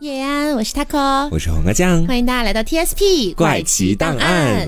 [0.00, 4.66] 叶安，我是 taco，我是黄瓜酱，欢迎大家来到 TSP 怪奇档案。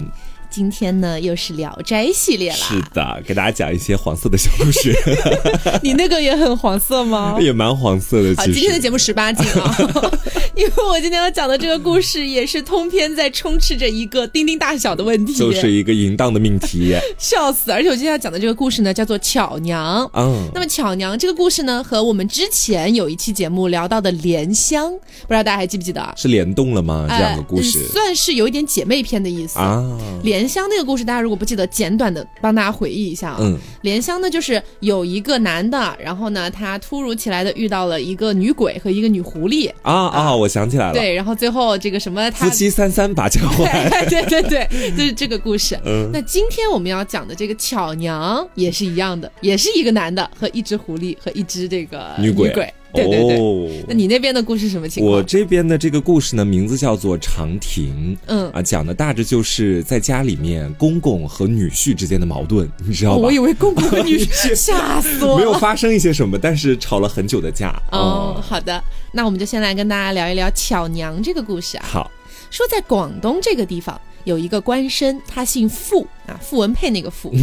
[0.53, 2.57] 今天呢，又是《聊斋》系列了。
[2.57, 4.95] 是的，给大家讲一些黄色的小故事。
[5.83, 7.39] 你那个也很黄色吗？
[7.41, 8.35] 也蛮黄色的。
[8.37, 9.75] 好，今天的节目十八禁啊，
[10.55, 17.73] 因为我今天要讲的这个故事也是通篇在充斥着一个丁丁大小的问题，就是一个淫荡的命题，笑死！
[17.73, 20.07] 而且我今天要讲的这个故事呢，叫做巧娘。
[20.13, 26.13] 嗯，那么巧娘这个故事呢，和我们之前有一期节目聊到的莲香，不知道大家还记不记得？
[26.15, 27.07] 是联动了吗？
[27.09, 29.83] 这样的故事算是有一点姐妹篇的意思啊。
[30.23, 30.42] 莲。
[30.43, 33.37] 莲香那个故事，大家如果不记得，简短的帮大家回忆一下啊。
[33.39, 40.35] 嗯，莲香呢，就是有一个男的，然后呢，他突如其来的遇到了一个女鬼和一个女狐狸啊啊！
[40.35, 45.79] 我想起来了，对，然后最后这个什么他，夫妻三三把交换， 对对对，就是这个故事。
[45.85, 52.75] 嗯，那今天我们要讲的这个巧娘也是一样的，也是一个男的和一只狐狸和一只这个女鬼。
[52.93, 55.17] 对对对，那你那边的故事什么情况？
[55.17, 58.17] 我这边的这个故事呢，名字叫做长亭。
[58.27, 63.23] 嗯啊，讲的大致就是在家里面公公和女婿之间的矛盾，你知道吗？
[63.25, 67.75] 我以为公公和女婿 吓死我，没有发生一些什么，但是吵了很久的架。
[67.91, 68.83] 哦，好的，
[69.13, 71.85] 那我们就先来跟大家聊一聊巧娘这个故事啊。
[71.87, 72.11] 好，
[72.51, 77.33] 说在广东这个地方有一个官绅，他姓傅啊，傅文佩那个傅。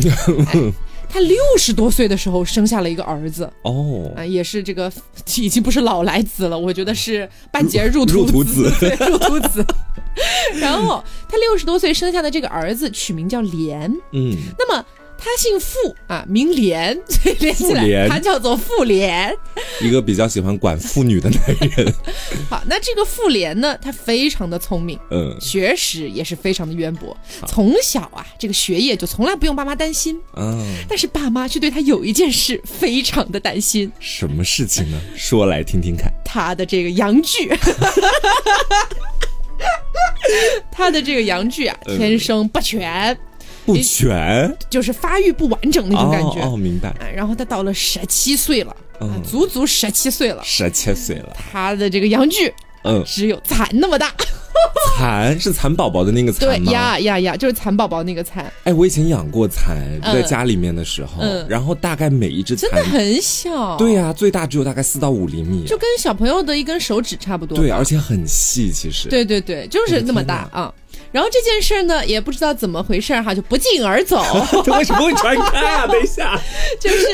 [1.10, 4.92] 他六十多岁的时候生下了一个儿子哦，啊，也是这个
[5.38, 8.72] 已经不是老来子了，我觉得是半截入土子，
[9.10, 9.66] 入土子。
[10.60, 14.86] 然后他六十多岁生下的这个儿子取名叫莲，嗯，那么。
[15.20, 19.36] 他姓傅啊，名莲，所 以连起来他叫做傅莲，
[19.81, 21.42] 一个比较喜欢管妇女的男
[21.76, 21.94] 人。
[22.50, 27.16] 好，那这个傅莲呢，他非常的聪明，嗯，学识也是非常的渊博，
[27.48, 35.00] 从小啊，这个学业就从来不用爸妈担心，嗯，但是爸妈却对他有一件事非常的担心，什么事情呢？
[35.16, 36.11] 说来听听看。
[36.23, 37.52] 他的这个阳具，
[40.72, 43.17] 他的这个阳具啊，天生不全。
[43.66, 46.42] 不全，就是发育不完整那种感觉。
[46.42, 46.94] 哦，明白。
[47.16, 48.76] 然后他到了十七岁了，
[49.23, 50.42] 足足十七岁了。
[50.44, 54.14] 十七岁了，他的这个阳具，嗯，只有蚕那么大。
[54.98, 56.72] 蚕 是蚕宝宝的那个蚕吗？
[56.72, 58.52] 呀呀呀，就是蚕宝宝那个蚕。
[58.66, 63.78] 哎，我以前养过蚕，在家里面的时候，然后大概每一只蚕真的很小。
[63.78, 67.58] 对呀，最大只有大概四到五厘米，就跟小朋友的一根手指差不多。
[67.58, 69.08] 对，而且很细，其实。
[69.08, 70.73] 对对对，就是那么大啊。
[71.11, 74.23] 然后这件事呢，也不知道怎么回事哈，就不胫而走。
[74.64, 75.87] 这为什么会传开啊？
[75.87, 76.39] 等一下，
[76.80, 77.05] 就是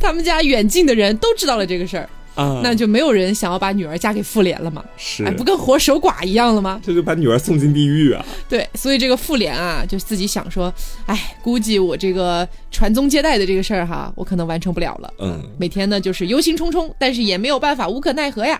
[0.00, 4.82] 他们家远近的人都知道了这个事儿啊，那就没有人想要把女儿嫁给妇联了嘛？
[4.96, 6.80] 是，不跟活守寡一样了吗？
[6.84, 8.24] 这就把女儿送进地狱啊！
[8.48, 10.72] 对，所以这个妇联啊，就自己想说，
[11.06, 15.12] 哎，估计我这个传宗接代的这个事儿哈，我可能完成不了了。
[15.18, 18.58] 嗯，每天呢就是忧心忡忡，但是也没有办法，无可奈何呀。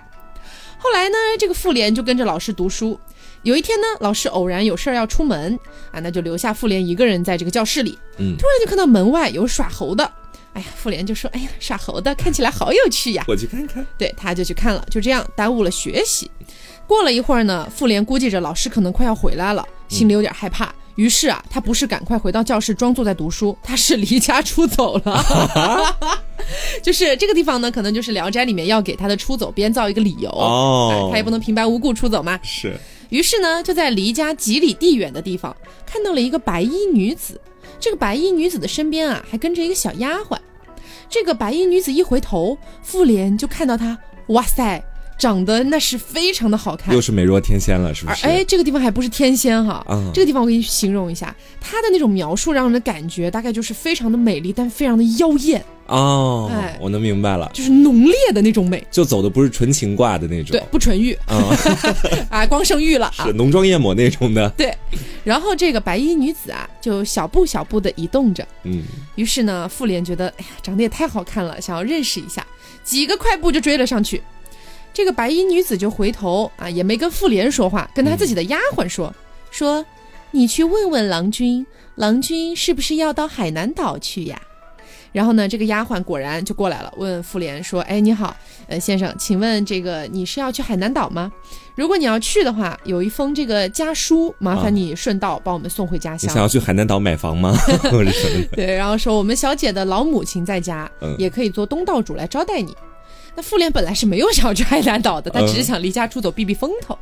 [0.77, 2.99] 后来呢，这个妇联就跟着老师读书。
[3.43, 5.59] 有一天呢，老师偶然有事儿要出门
[5.91, 7.99] 啊，那就留下妇联一个人在这个教室里。
[8.19, 10.05] 嗯，突然就看到门外有耍猴的，
[10.53, 13.87] 哎呀，妇联就说：“哎呀，耍猴的看起来好有趣呀！”我去看看。
[13.97, 16.31] 对，他就去看了，就这样耽误了学习。
[16.87, 25.97] 过了一会儿呢，妇联估计着老师可能快要回来了，心里有点害怕，于是啊，他不是赶快回到教室装作在读书，他是离家出走了。
[26.83, 32.39] 就是这个地方呢，可能就是《聊斋》里面要给他的出走编造一个理由哦，他也不能平白无故出走嘛。
[32.43, 32.77] 是。
[33.11, 35.55] 于是呢，就在离家几里地远的地方
[35.85, 37.41] 看到了一个白衣女子。
[37.79, 40.39] 这个白衣女子的身边啊，还跟着一个小丫鬟。
[41.09, 43.99] 这个白衣女子一回头，妇联就看到她，
[44.29, 44.83] 哇塞，
[45.21, 48.27] 长得那是非常的好看，又是美若天仙了，是不是？
[48.27, 55.63] 哎，这个地方还不是天仙哈，这个地方我给你形容一下，她的那种描述，让人的感觉大概就是非常的美丽，但非常的妖艳。
[55.89, 61.13] 哦，哎，我能明白了，就是浓烈的那种美，就走的不是纯情挂的那种，对，不纯欲，
[62.31, 64.75] 啊， 光圣欲了， 是浓妆艳抹那种的，对。
[65.23, 68.85] 然后这个白衣女子啊，就小步小步的移动着，嗯。
[69.17, 72.47] 于是呢，妇联觉得，哎呀，长得也太好看了，想要认识一下，
[72.83, 74.23] 几个快步就追了上去。
[74.93, 79.13] 这个白衣女子就回头啊，也没跟妇联说话，跟她自己的丫鬟说，
[79.51, 79.85] 说，
[80.31, 81.65] 你去问问郎君，
[81.95, 84.41] 郎君是不是要到海南岛去呀？
[85.13, 88.37] 然后呢，这个丫鬟果然就过来了，问妇联说：“哎，你好，
[88.69, 91.33] 呃，先生，请问这个你是要去海南岛吗？
[91.75, 96.31] 如果你要去的话，有一封这个家书，麻烦你顺道帮我们送回家乡。
[96.31, 97.57] 你想要去海南岛买房吗？
[98.53, 100.89] 对，然后说我们小姐的老母亲在家，
[101.19, 102.77] 也可以做东道主来招待你。
[103.35, 106.99] 那妇联本来是没有想要去海南岛的，他只是想离家出走避避风头。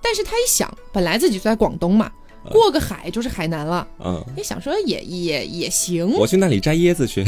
[0.00, 2.10] 但是他一想，本来自己就在广东嘛。”
[2.50, 3.86] 过个海就是海南了。
[3.98, 7.24] 嗯，你想说也也也行，我去那里摘椰子去，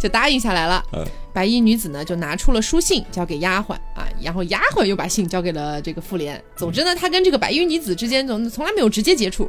[0.00, 0.82] 就答应下来了。
[0.92, 6.42] 嗯，白衣女子呢就拿出了书信交给丫鬟啊，然后丫鬟又把信交给了这个妇联。
[6.56, 9.48] 总之呢，她跟这个白衣女子之间总从来没有直接接触。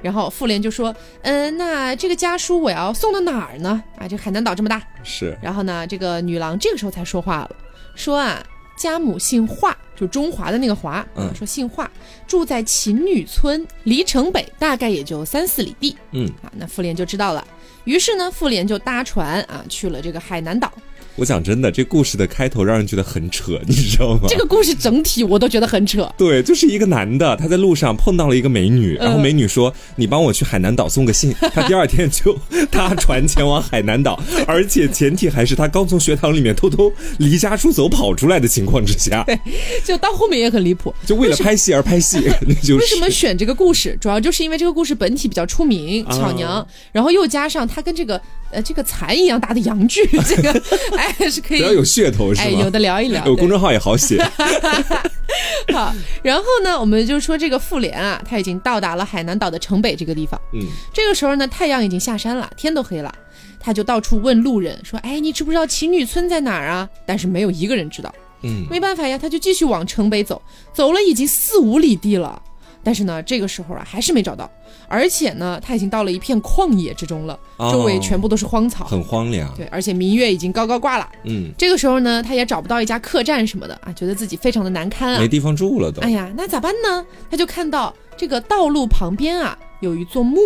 [0.00, 3.82] 然后妇联就说：“嗯，那这个家书我要送到哪儿呢？
[3.98, 5.36] 啊，这海南岛这么大，是。
[5.42, 7.50] 然后呢，这个女郎这个时候才说话了，
[7.94, 8.42] 说啊。”
[8.78, 11.06] 家母姓华，就中华的那个华。
[11.16, 11.90] 嗯，说姓华，
[12.26, 15.96] 住在秦女村，离城北大概也就三四里地。
[16.12, 17.46] 嗯，啊，那妇联就知道了。
[17.84, 20.72] 于是呢，妇联就搭船啊，去了这个海南岛。
[21.18, 24.20] 我讲真的，这故事的开头让人觉得很扯，你知道吗？
[24.28, 26.08] 这个故事整体我都觉得很扯。
[26.16, 32.38] 对，就是一个男的，他在路上碰到了一个美女，然后美女说：“你帮我去海南岛送个信。”他第二天就
[32.70, 39.24] 搭船前往海南岛，而且前提还是他刚从学堂里面偷偷离家出走跑出来的情况之下。
[39.24, 39.36] 对，
[39.84, 42.20] 就到后面也很离谱，就为了拍戏而拍戏。
[42.62, 43.98] 就为什么选这个故事？
[44.00, 50.62] 主要就是因为这个故事本体比较出名，巧娘，然后又加上他跟这个呃这个蚕一样大的洋剧， 这个
[50.96, 51.62] 哎是可以。
[51.62, 52.60] 噱头是吗？
[52.60, 54.22] 有的聊一聊，有公众号也好写。
[55.72, 60.40] 好，然后呢，我们就说这个妇联啊，他已经到达了海南岛的城北这个地方。
[60.52, 60.60] 嗯，
[60.92, 63.14] 这个时候呢，太阳已经下山了，天都黑了，
[63.60, 68.12] 他就到处问路人说：“哎，你知不知道秦女村在哪儿啊？”但是没有一个人知道。
[68.42, 70.40] 嗯，没办法呀，他就继续往城北走，
[70.72, 72.40] 走了已经四五里地了。
[72.82, 74.50] 但是呢，这个时候啊，还是没找到，
[74.88, 77.38] 而且呢，他已经到了一片旷野之中了，
[77.70, 79.52] 周围全部都是荒草，很荒凉。
[79.54, 81.08] 对，而且明月已经高高挂了。
[81.24, 86.00] 嗯，这个时候呢，他也找不到一家客栈什么的啊，觉得自己非常的难堪啊，没地方住了都。
[86.00, 87.04] 哎呀，那咋办呢？
[87.30, 90.40] 他就看到这个道路旁边啊，有一座墓。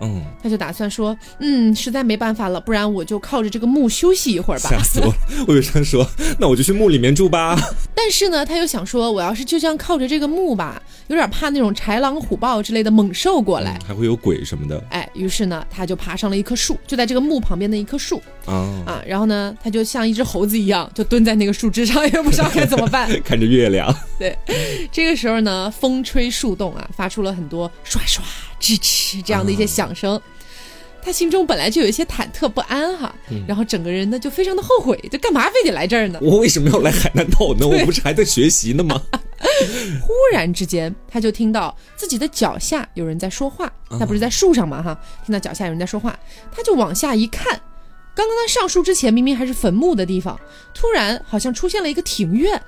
[0.00, 4.70] 嗯，他就打算说，嗯，实在没办法了，不然我就靠着这个墓休息一会儿吧。
[4.70, 5.14] 吓死我了！
[5.48, 6.08] 我有人说，
[6.38, 7.58] 那我就去墓里面住吧。
[8.08, 14.82] 但是呢，他又想说，我要是就这样靠着这个墓吧，有点怕那种豺狼虎豹之类的猛兽过来，还会有鬼什么的。
[14.88, 23.94] 哎，于是呢，他就爬上了一棵树，就在这个墓旁边的一棵树啊啊，然后呢，他就像一只猴子一样，就蹲在那个树枝上，也不知道该怎么办， 看着月亮。
[24.18, 24.34] 对，
[24.90, 28.22] 这个时候呢，风吹树动啊，发出了很多唰唰。
[28.58, 30.18] 吱吱这样的一些响声，
[31.08, 33.14] 他心中本来就有一些忐忑不安哈，
[33.46, 36.18] 然后整个人呢就非常的后悔，就干嘛非得来这儿呢？
[36.20, 37.64] 我为什么要来海南岛呢？
[37.66, 39.00] 我不是还在学习呢吗？
[40.02, 44.82] 忽然之间，他就听到自己的脚下有人在说话，那不是在树上吗？
[44.82, 46.14] 哈，听到脚下有人在说话，
[46.54, 47.58] 他就往下一看，
[48.14, 50.38] 刚刚他上树之前明明还是坟墓的地方，
[50.74, 52.60] 突然好像出现了一个庭院。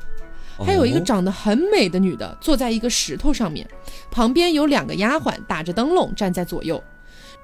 [0.65, 3.69] 还有一个长得很美的女的坐在一个石头上面，
[4.11, 6.83] 旁边有两个丫鬟打着灯笼站在左右。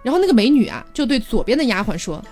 [0.06, 2.24] 然后那个美女啊，就对左边的丫鬟说：“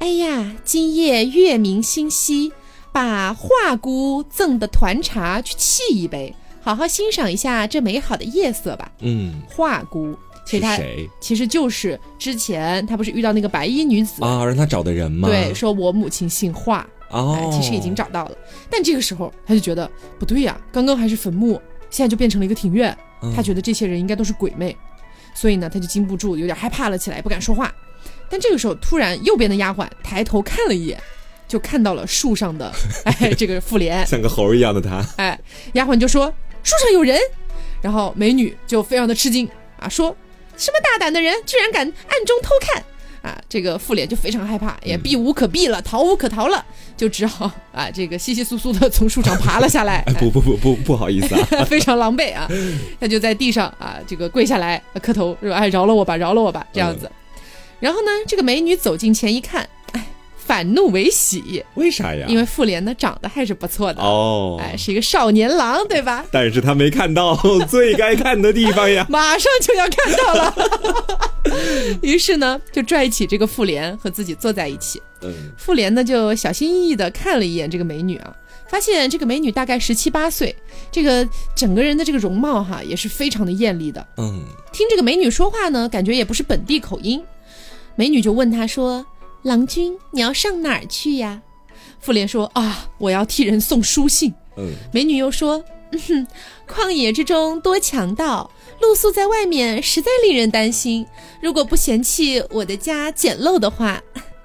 [0.00, 2.52] 哎呀，今夜月明星稀，
[2.92, 10.14] 把华姑赠的团茶去沏一杯，好好欣赏一下这美好的夜色吧。”嗯，华姑
[10.44, 11.08] 其实谁？
[11.22, 15.26] 其实就是之前他不是遇到那个白衣女子啊，让他找的人吗？
[15.26, 16.86] 对，说我母亲姓华。
[17.08, 18.36] 哦，其实已经找到了，
[18.68, 21.58] 但这个时候他就觉得不对呀，刚刚还是坟墓，
[21.88, 22.94] 现在就变成了一个庭院，
[23.34, 24.76] 他觉得这些人应该都是鬼魅，
[25.34, 27.72] 所以呢，他就禁不住有点害怕了起来，不敢说话。
[28.28, 30.98] 但这个时候，突然右边的丫鬟抬头看了一眼，
[31.46, 32.72] 就看到了树上的
[33.04, 35.38] 哎这个妇联，像个猴一样的他，哎，
[35.74, 36.26] 丫鬟就说
[36.62, 37.18] 树上有人，
[37.80, 39.48] 然后美女就非常的吃惊
[39.78, 40.16] 啊，说
[40.56, 42.82] 什么大胆的人，居然敢暗中偷看。
[43.22, 46.64] 啊，这个妇联就非常害怕，也避无可避了，逃无可逃了，
[46.96, 50.02] 就只好啊，这个稀稀疏疏的从树上爬了下来。
[50.18, 52.48] 不不不不，不好意思啊， 非常狼狈啊，
[53.00, 57.10] 他就在地上啊，这个跪下来磕头说：“哎，饶了我吧，饶了我吧。”这样子。
[57.78, 59.68] 然后呢，这个美女走近前一看。
[60.44, 62.26] 反怒为喜，为啥呀？
[62.28, 66.24] 因为妇联呢长得还是不错的哦，哎，是一个少年郎，对吧？
[66.32, 67.34] 但是他没看到
[67.70, 70.54] 最该看的地方呀， 马上就要看到了。
[72.02, 75.00] 于是呢，就拽起这个妇联和自己坐在一起。
[75.22, 78.34] 嗯，妇联呢就小心翼翼的看了一眼这个美女啊，
[78.68, 80.54] 发现这个美女大概十七八岁，
[80.90, 84.04] 这个整个人的这个容貌哈也是非常的艳丽的。
[84.18, 87.22] 嗯，听这个美女说话呢，感觉也不是本地口音。
[87.94, 89.06] 美女就问他说。
[89.42, 91.42] 郎君，你要上哪儿去呀？
[92.00, 95.64] 妇联说：“啊，我要替人送书信。”嗯，美女又说
[96.08, 96.26] ：“哼，
[96.68, 101.06] 旷野之中多强盗，露宿在外面实在令人担心。
[101.40, 104.02] 如果不嫌弃我的家简陋的话，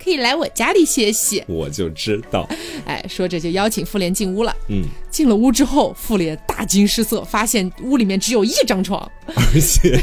[0.08, 1.44] 可可以来我家里歇息。
[1.48, 2.48] 我就知道，
[2.88, 4.56] 哎，说着就邀请妇联进屋了。
[4.70, 10.00] 嗯，进了屋之后，妇联大惊失色，发现屋里面只有一张床，而且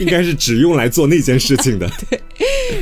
[0.00, 1.86] 应该是只用来做那件事情的。
[2.08, 2.18] 对。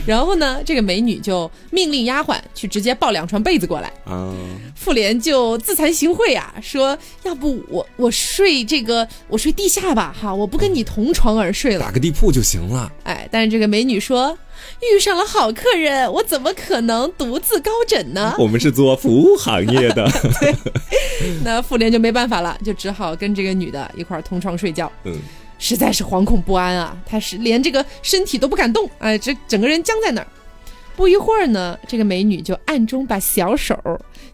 [0.06, 3.92] 然后呢，这个美女就命令丫鬟去直接抱两床被子过来。
[4.04, 4.32] 啊。
[4.76, 12.92] 妇联就自惭形秽啊，说要不我我睡这个我睡地下吧，哈，我不跟你同床而睡了，打个地铺就行了。
[13.02, 14.38] 哎，但是这个美女说。
[14.80, 18.34] 遇上了好客人，我怎么可能独自高枕呢？
[18.38, 20.08] 我们是做服务行业的。
[20.40, 20.54] 对，
[21.44, 24.90] 那妇联就没办法了，就只好跟这个女的一块儿同床睡觉。
[25.04, 25.16] 嗯，
[25.58, 30.26] 实在是惶恐不安啊，她是连这个身体都不敢动，哎，这整个人僵在那儿。
[31.00, 33.74] 不一会儿呢，这个美女就暗中把小手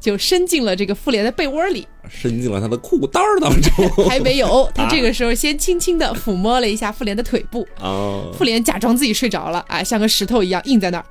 [0.01, 3.89] 就伸进了这个妇联的被窝里，伸进了她的裤裆当中。
[4.05, 7.65] 还没有， 她这个时候先轻轻的抚摸了一下妇联的腿部。
[7.81, 11.07] 哦，妇联假装自己睡着了，啊，像个石头一样硬在那儿，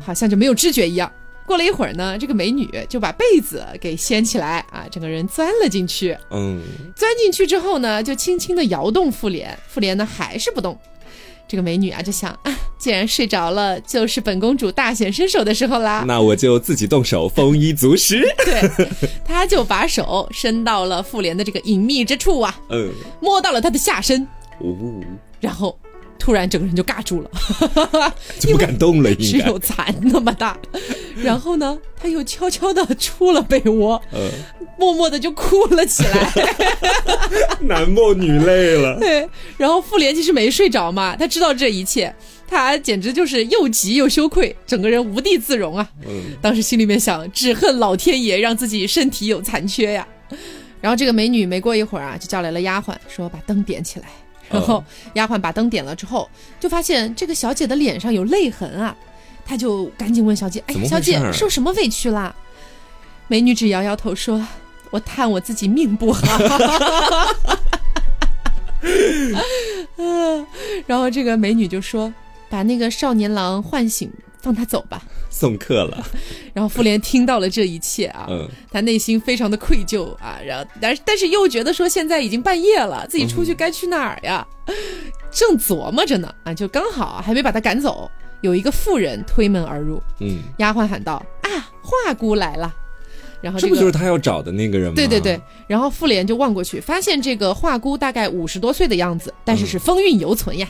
[0.00, 1.10] 好像就没有知觉一样。
[1.44, 6.16] 过了一会儿呢，这个美女就把被子给掀起来，啊，整个人钻了进去。
[6.30, 6.62] 嗯，
[6.94, 10.78] 钻进去之后呢，就轻轻的摇动妇联，妇联呢还是不动。
[11.52, 16.02] 这个美女啊，就想啊， 既然睡着了，就是本公主大显身手的时候啦。
[16.08, 18.26] 那我就自己动手，丰衣足食。
[18.42, 18.88] 对，
[19.22, 22.90] 她就把手伸到了妇联的这个隐秘之处啊，嗯，
[23.20, 24.26] 摸到了她的下身，
[24.60, 24.74] 哦，
[25.40, 25.78] 然后。
[26.22, 27.30] 突然，整个人就尬住了，
[28.38, 29.12] 就不敢动了。
[29.16, 30.56] 只有蚕那么大，
[31.16, 34.00] 然后呢，他又悄悄的出了被窝，
[34.78, 36.32] 默默的就哭了起来。
[37.62, 38.96] 男默女泪了。
[39.02, 42.14] 对，然后妇联其实没睡着嘛，他知道这一切，
[42.46, 45.88] 他简直就是又急又羞愧，整个人无地自容啊。
[46.06, 50.06] 嗯，当时心里面想，只恨老天爷让自己身体有残缺呀。
[50.80, 54.06] 然后这个美女没过一会儿啊，就叫来了丫鬟，说把灯点起来。
[54.52, 56.28] 然后丫鬟把灯点了之后，
[56.60, 58.94] 就发现这个小姐的脸上有泪痕啊，
[59.44, 62.34] 她就赶紧问小姐：“哎，小姐受什么委屈啦？”
[63.28, 64.46] 美女只摇摇头说
[64.90, 66.38] ：“我叹我自己命不好。
[70.86, 72.12] ”然后这个美女就说
[72.50, 76.04] ：“把那个少年郎唤醒。”放他走吧，送客了。
[76.52, 84.46] 然后妇联听到了这一切啊，嗯，他内心非常的愧疚啊，然后但但是又觉得说现在已经半夜了，自己出去该去哪儿呀？
[85.30, 88.10] 正琢磨着呢，啊，就刚好还没把他赶走，
[88.42, 92.74] 有一个妇人推门而入，嗯，丫鬟喊道：“啊，华姑来了。”
[93.40, 94.94] 然后这不就是他要找的那个人吗？
[94.94, 95.40] 对对对。
[95.66, 100.68] 然后妇联就望过去，发现这个华姑大概五十多岁的样子，但是是风韵犹存呀。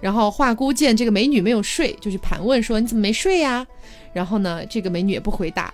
[0.00, 3.66] 然后华姑见这个美女没有睡，就去盘问说：“你怎么没睡呀？”
[4.14, 5.72] 然后呢，这个美女也不回答。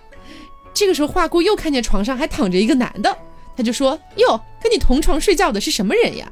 [0.73, 3.17] 这个时候，华姑又看见床上还躺着一个男的，
[3.55, 6.31] 她就说：“哟，跟你同床睡觉的是什么人呀？”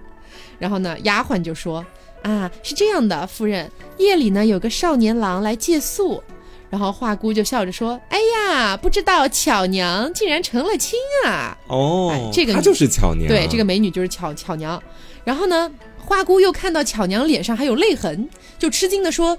[0.60, 1.86] 然后呢，丫鬟就说
[2.24, 6.22] ：“啊，是这样的，夫人，夜里呢有个少年郎来借宿。”
[6.70, 13.28] 然后华姑就笑着说：“哎呀，不知道巧娘竟然成了亲啊！”哦，这个她就是巧娘。
[13.28, 14.82] 对，这个美女就是巧巧娘。
[15.24, 15.72] 然后呢？
[16.06, 18.30] 花姑又看到巧娘脸上还有泪痕，
[18.60, 19.38] 就吃惊的说：“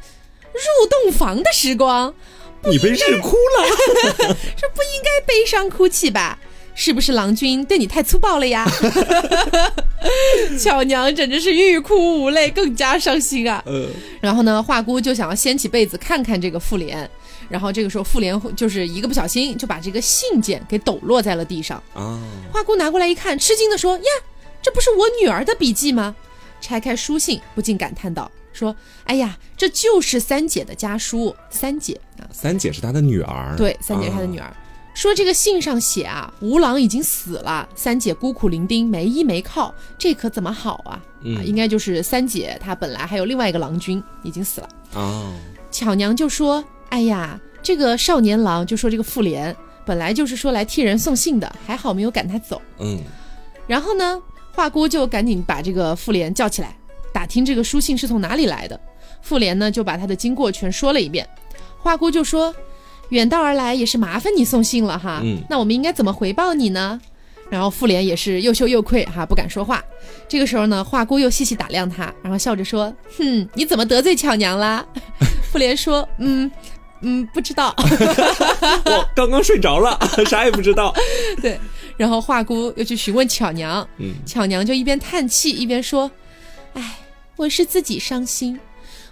[0.53, 2.15] 入洞房的时光，
[2.65, 3.69] 你被日哭了，
[4.57, 6.39] 这不应该悲伤哭泣吧？
[6.77, 8.67] 是不是郎君对你太粗暴了呀？”
[10.59, 13.63] 巧娘简直是欲哭无泪，更加伤心啊。
[13.67, 13.89] 嗯。
[14.21, 17.09] 然后呢，花姑就想要掀起被子看看这个妇联，
[17.49, 22.19] 然后这个时候妇联就是一个不小心就把这个信件给抖落在了地上啊。
[22.53, 24.05] 花姑拿过来一看，吃惊的说：“呀，
[24.63, 26.17] 这不是我女儿的笔记吗？”
[26.65, 31.37] 拆开书信，不禁感叹道：“说，哎呀，这就是三姐的家书。
[31.51, 33.55] 三姐啊，三姐是她的女儿。
[33.55, 34.51] 对，三姐是她的女儿。
[34.95, 40.99] 说这个信上写啊，吴郎已经死了，三姐孤苦伶仃，没依没靠，这可怎么好啊？
[41.21, 44.69] 嗯，应该就是三姐她本来还有另外一个郎君已经死了。
[44.95, 45.35] 哦，
[45.71, 49.55] 巧娘就说：哎呀，这个少年郎就说这个妇联
[49.85, 52.63] 本来就是说来替人送信的，还好没有赶他走。
[52.79, 53.03] 嗯，
[53.67, 54.23] 然后呢？”
[54.55, 56.77] 华姑就赶紧把这个妇联叫起来，
[57.13, 58.79] 打听这个书信是从哪里来的。
[59.21, 61.29] 妇联呢就把他的经过全说了一遍。
[61.79, 62.55] 华姑就说
[63.11, 67.01] ：“远道而来也是麻烦你送信了哈，嗯，那我们应该怎么回报你呢？”
[67.51, 69.83] 然后妇联也是又羞又愧哈，不敢说话。
[70.29, 74.85] 这个时候呢，华姑又细细打量他，然后笑着说：“哼，你怎么得罪巧娘啦？”
[75.51, 76.51] 妇联说：“嗯。”
[77.07, 77.75] 嗯，不知道，
[78.87, 80.95] 我刚刚睡着了，啥也不知道。
[81.43, 81.61] 对，
[81.97, 86.11] 然后华姑又去询问巧娘，嗯，巧娘就一边叹气一边说
[86.75, 86.99] ：“哎，
[87.37, 88.59] 我是自己伤心，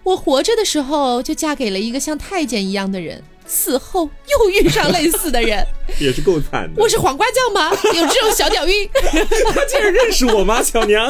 [0.03, 5.65] 我活着的时候就嫁给了一个像太监一样的人，死后又遇上类似的人，
[6.01, 6.83] 也是够惨的。
[6.83, 7.71] 我是黄瓜酱吗？
[7.95, 8.89] 有这种小屌运？
[8.93, 10.63] 他竟然认识我吗？
[10.63, 11.09] 巧娘，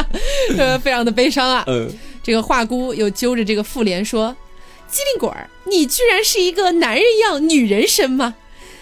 [0.56, 1.64] 呃，非常的悲伤啊。
[1.66, 1.90] 嗯，
[2.22, 4.34] 这个华姑又揪着这个妇联说。”
[4.90, 8.34] 机灵鬼儿，你居然是一个男人样女人身吗？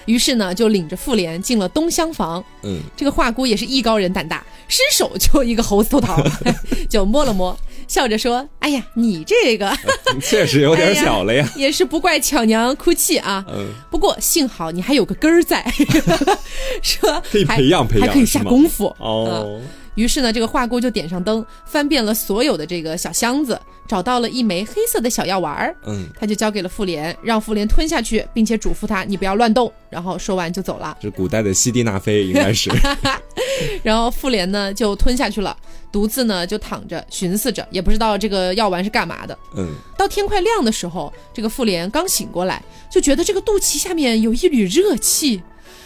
[0.06, 2.42] 于是呢，就领着妇联进了东厢房。
[2.62, 6.16] 嗯，这个华姑也是艺高人胆大，伸手就一个猴子偷桃，
[6.88, 9.76] 就摸了摸，笑着说：“哎呀，你这个
[10.22, 13.44] 确实有点 小了呀。”也是不怪巧娘哭泣啊。
[13.48, 15.64] 嗯，不过幸好你还有个根儿在，
[16.82, 19.60] 说可以培养培养，还可以下功夫哦。
[19.96, 25.76] 于是呢，这个画姑就点上灯，翻遍了所有的这个小箱子，找到了一枚黑色的小药丸儿。
[25.86, 29.72] 嗯，他就交给了妇联，让妇联吞下去，并且嘱咐他你不要乱动。
[29.90, 30.96] 然后说完就走了。
[31.00, 32.70] 这古代的西地那非应该是。
[33.82, 35.56] 然后妇联呢就吞下去了，
[35.90, 39.38] 独自呢就躺着寻思着，也不知道这个药丸是干嘛的。
[39.56, 45.42] 嗯，到天快亮的时候，这个妇联刚醒过来，就觉得这个肚脐下面有一缕热气，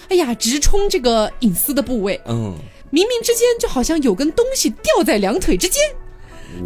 [0.09, 2.21] 哎呀，直冲这个隐私的部位。
[2.27, 2.59] 嗯。
[2.93, 5.83] 冥冥之间就好像有根东西吊在两腿之间，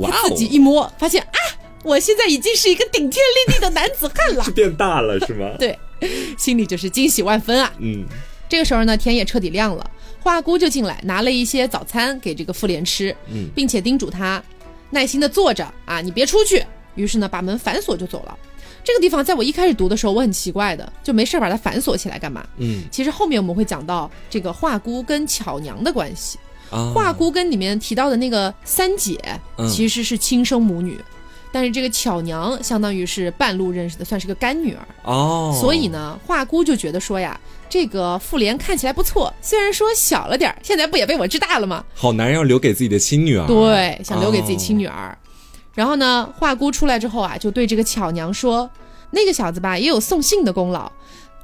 [0.03, 1.39] 他自己一摸，发现啊，
[1.83, 5.51] 我现在已经是一个顶天立地的男子汉了，是 变大了是吗？
[5.59, 5.79] 对，
[6.39, 7.73] 心里就是惊喜万分啊。
[7.79, 8.05] 嗯，
[8.49, 9.91] 这个时候呢，天也彻底亮了，
[10.21, 14.43] 花姑就进来拿了一些早餐给这个妇联吃，嗯，并且叮嘱他
[14.91, 16.65] 耐心的坐着啊，你别出去。
[16.95, 18.39] 于是呢，把门反锁就走了。
[18.85, 22.47] 这个地方在我一开始读的时候，我很奇怪的，就没事把它反锁起来干嘛？
[22.59, 26.39] 嗯，其实后面我们会讲到这个华姑跟巧娘的关系。
[26.93, 29.17] 华姑跟里面提到的那个三姐
[29.71, 30.99] 其实是亲生母女，
[31.53, 34.85] 但是这个巧娘相当于是半路认识的，算是个干女儿。
[35.05, 37.39] 哦，所以呢，华姑就觉得说呀，
[37.69, 41.85] 这个妇联看起来不错，虽然说小了点现在不也被我治大了吗？
[41.95, 43.47] 好男人要留给自己的亲女儿。
[43.47, 45.17] 对，想留给自己亲女儿。
[45.75, 48.71] 然后呢，华姑出来之后啊，就对这个巧娘说
[49.11, 50.91] ：“那个小子吧，也有送信的功劳，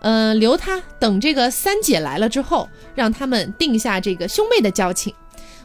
[0.01, 5.13] 嗯，留他等这个三姐来了之后，让他们定下这个兄妹的交情。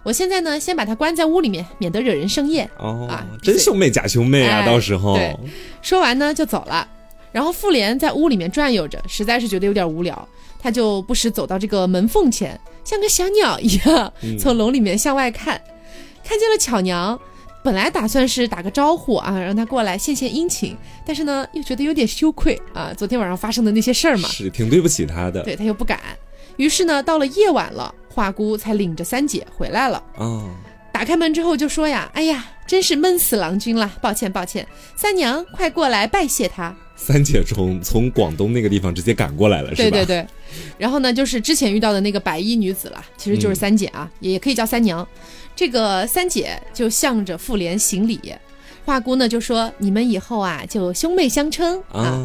[0.02, 2.70] 我现在呢，先把他关在屋里面，免得惹人生厌。
[2.78, 5.16] 哦，啊，真兄妹假兄妹啊，到时候。
[5.16, 5.36] 对，
[5.82, 6.88] 说完呢就走了。
[7.32, 10.28] 然后妇联在屋里面转悠着，实在是觉得有点无聊，
[10.60, 15.62] 他就不时走到这个门缝前，像个小鸟一样，从笼里面向外看，
[16.24, 17.20] 看见了巧娘。
[17.66, 22.94] 本来打算是打个招呼啊，让他过来献献殷勤，但是呢，又觉得有点羞愧啊。
[22.96, 25.42] 昨天晚上发生的那些事儿嘛，是挺对不起他的。
[25.42, 26.00] 对他又不敢，
[26.58, 30.04] 于是呢，到了夜晚了，华姑才领着三姐回来了。
[30.18, 30.48] 哦，
[30.94, 39.90] 打开门之后就说呀：“哎呀，真是闷死郎君了，抱歉抱歉，三娘快过来拜谢他。”三姐从从广东那个地方直接赶过来了，是吧？
[39.90, 40.28] 对对对。
[40.78, 45.06] 然后呢，就是之前遇到的那个白衣女子了，其实就是三姐啊，也可以叫三娘。
[45.56, 48.36] 这个三姐就向着妇联行礼，
[48.84, 52.20] 华姑呢就说：“你们以后啊就兄妹相称啊。”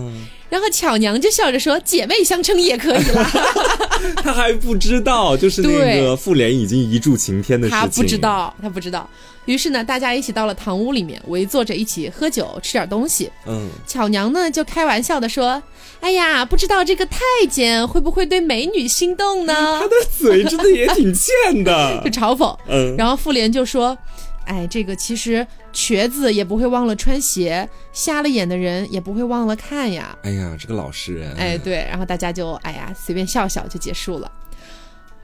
[0.50, 3.30] 然后巧娘就笑着说：“姐妹相称也可以了。
[4.22, 7.80] ”他还不知道，就是那个妇联已经一柱擎天的事情。
[7.80, 9.08] 他不知道，他不知道。
[9.46, 13.30] 于是呢，大家一起到了堂屋里面，围坐着一起喝酒，吃点东西。
[13.46, 15.62] 嗯，巧娘呢就开玩笑的说
[16.00, 22.56] ：“哎呀，不知道这个太监会不会对美女心动呢？”他的嘴真的也挺贱的， 就嘲讽。
[22.68, 23.96] 嗯，然后妇联就说。
[24.46, 30.16] 哎，这个其实瘸子也不会忘了穿鞋，瞎了眼的人也不会忘了看呀。
[30.22, 31.32] 哎呀，这个老实人。
[31.34, 34.30] 哎，对，然后大家就哎呀随便笑笑就结束了。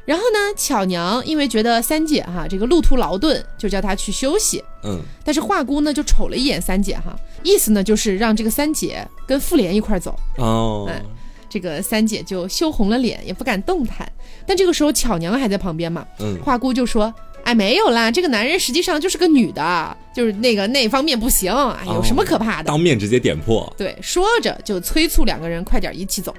[0.04, 4.62] 然后呢，巧娘因为觉得三姐哈这个路途劳顿，就叫她去休息。
[4.84, 5.00] 嗯。
[5.24, 10.16] 但是华姑呢就瞅了一眼三姐哈，意思呢就是让这个三姐跟妇联一块走。
[10.38, 10.86] 哦。
[10.88, 11.02] 哎，
[11.48, 14.08] 这个三姐就羞红了脸，也不敢动弹。
[14.46, 16.06] 但这个时候巧娘还在旁边嘛。
[16.20, 16.38] 嗯。
[16.44, 17.12] 华姑就说。
[17.46, 22.64] 哎，没有啦，这个男人实际上就是个女的，就是那个那方面不行，哎，有什么可怕的？
[22.64, 23.72] 当面直接点破。
[23.78, 26.34] 对，说着就催促两个人快点一起走，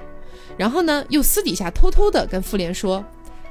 [0.58, 3.02] 然后呢，又私底下偷偷的跟妇联说，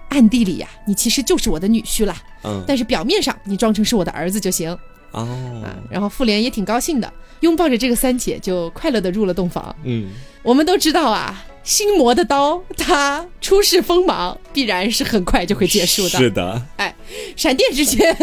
[0.09, 4.69] 暗地里呀，你其实就是我的女婿啦，嗯，但是表面上你装成是我的儿子就行。
[5.13, 5.27] 哦，
[5.65, 9.75] 啊，然后妇联也挺高兴的，拥抱着这个三姐就快乐的入了洞房。
[9.83, 10.09] 嗯，
[10.43, 11.43] 我们都知道啊。
[11.63, 16.09] 心魔的刀，它出世锋芒，必然是很快就会结束的。
[16.11, 16.95] 是的，哎，
[17.35, 18.15] 闪电之间，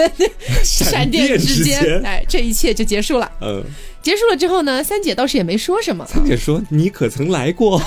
[0.62, 3.30] 闪电之间，哎，这一切就结束了。
[3.40, 3.62] 嗯，
[4.02, 6.06] 结束了之后呢，三姐倒是也没说什么。
[6.06, 7.80] 三姐说：“你可曾来过？”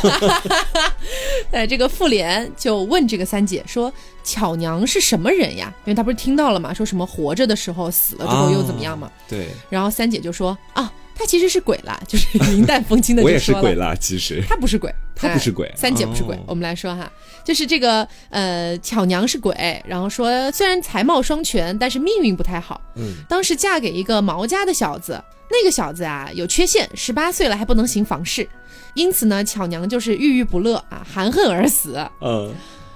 [1.51, 3.91] 哎，这个妇联就问这个三姐说
[4.23, 9.11] ：“巧娘是什么人呀？”因为她不是听到了嘛，说什么活着的时候死了之后又怎么样嘛？
[9.27, 9.47] 对。
[9.69, 16.37] 然后三姐就说：“啊。”他其实是鬼啦， 就是云淡风轻的 我也是鬼啦，其实他不是鬼，他不是鬼，三姐不是鬼。
[16.45, 17.11] 我们来说哈，
[17.43, 22.79] 就是这个呃，巧娘是鬼，然后说虽然才貌双全，但是命运不太好。
[22.95, 28.47] 嗯，当时嫁给一个毛家的小子，那个小子啊有缺陷，十八岁了还不能行房事，
[28.93, 31.97] 因此呢，巧娘就是郁郁不乐啊，含恨而死。
[32.21, 32.53] 嗯，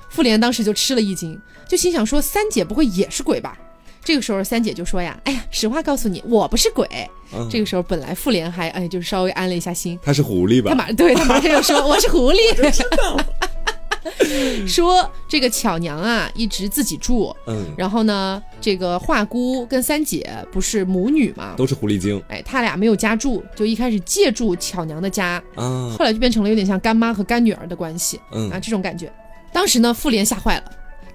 [0.09, 3.57] 妇联当时就吃了一惊，就心想说三姐不会也是鬼吧？
[4.03, 6.87] 这个时候三姐就说呀：“哎呀，实话告诉你，我不是鬼。”
[7.49, 9.97] 这个时候本来妇联还哎，就是稍微安了一下心。
[10.03, 10.71] 他是狐狸吧？
[10.71, 13.17] 他马对他马上就说：“我是狐狸。”知道。
[14.67, 17.33] 说这个巧娘啊，一直自己住。
[17.45, 17.65] 嗯。
[17.77, 21.53] 然后呢，这个华姑跟三姐不是母女嘛？
[21.55, 22.21] 都是狐狸精。
[22.27, 25.41] 哎，他俩没有家住，就一开始借住巧娘的家。
[25.55, 25.93] 啊。
[25.97, 28.19] 后来就变成了有点像干妈和干女儿的关系。
[28.31, 28.49] 嗯。
[28.49, 29.13] 啊，这种感觉。
[29.53, 30.63] 当时呢，妇联吓坏了。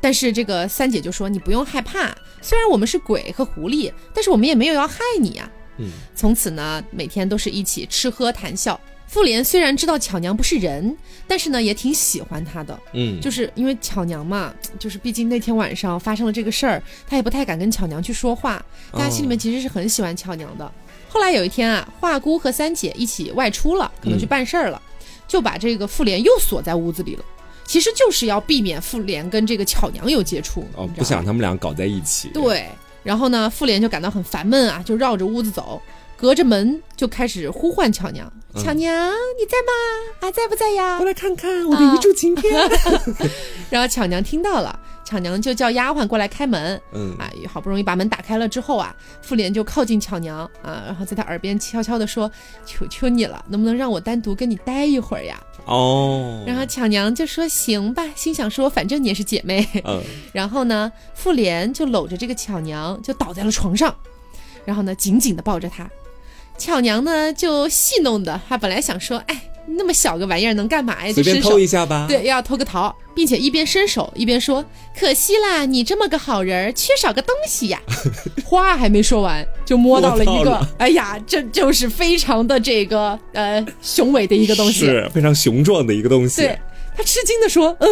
[0.07, 5.91] 但是这个三姐就说：“你不用害怕，虽然我们是鬼和狐狸，但是我们也没有要害你呀。”嗯。
[6.15, 8.81] 从此呢，每天都是一起吃喝谈笑。
[9.09, 20.73] 妇联虽然知道巧娘不是人，但是呢也挺喜欢她的，嗯，就是因为巧娘嘛，就是毕竟那天晚上发生了这个事儿，她也不太敢跟巧娘去说话，大家心里面其实是很喜欢巧娘的。
[21.09, 24.81] 后来有一天啊，华姑和三姐一起外出了，可能去办事儿了，
[25.27, 27.25] 就把这个妇联又锁在屋子里了，
[27.67, 32.29] 其实就是要避免妇联跟这个巧娘有接触，哦，不想他们俩搞在一起。
[32.29, 32.69] 对，
[33.03, 35.83] 然后呢，妇联就感到很烦闷啊，就绕着屋子走。
[36.19, 40.27] 隔着门就开始呼唤巧娘，巧娘你在吗？
[40.27, 40.97] 啊，在不在呀？
[40.97, 42.55] 过来看看我的一柱擎天。
[43.69, 46.79] 然后巧娘听到了，巧娘就叫丫鬟过来开门。
[46.93, 52.31] 嗯，啊，好不容易把门打开了之后啊，妇联就靠近巧娘啊，然后在她耳边悄悄地说
[52.67, 56.43] ：“求求你了，能不能让我单独跟你待一会儿呀？”哦。
[56.47, 60.03] 然后巧娘就说：“行吧。”心想说：“反正你也是姐妹。”嗯。
[60.35, 63.95] 然后呢，妇联就搂着这个巧娘就倒在了床上，
[64.65, 65.89] 然后呢，紧紧地抱着她。
[66.59, 71.13] 巧娘呢，就戏弄的，她本来想说，哎，那么小个玩意儿能干嘛呀？
[71.13, 72.07] 随便偷一下吧。
[72.09, 74.65] 对，要偷个桃，并且一边伸手一边说
[74.99, 77.81] ：“可惜啦，你这么个好人，缺少个东西呀。”
[78.45, 86.43] 话还没说完，就摸到了一个， 哎呀，这就是非常的这个呃雄伟的一个东西，是非常雄壮的一个东西。
[86.43, 86.59] 对，
[86.97, 87.89] 他吃惊的说：“嗯，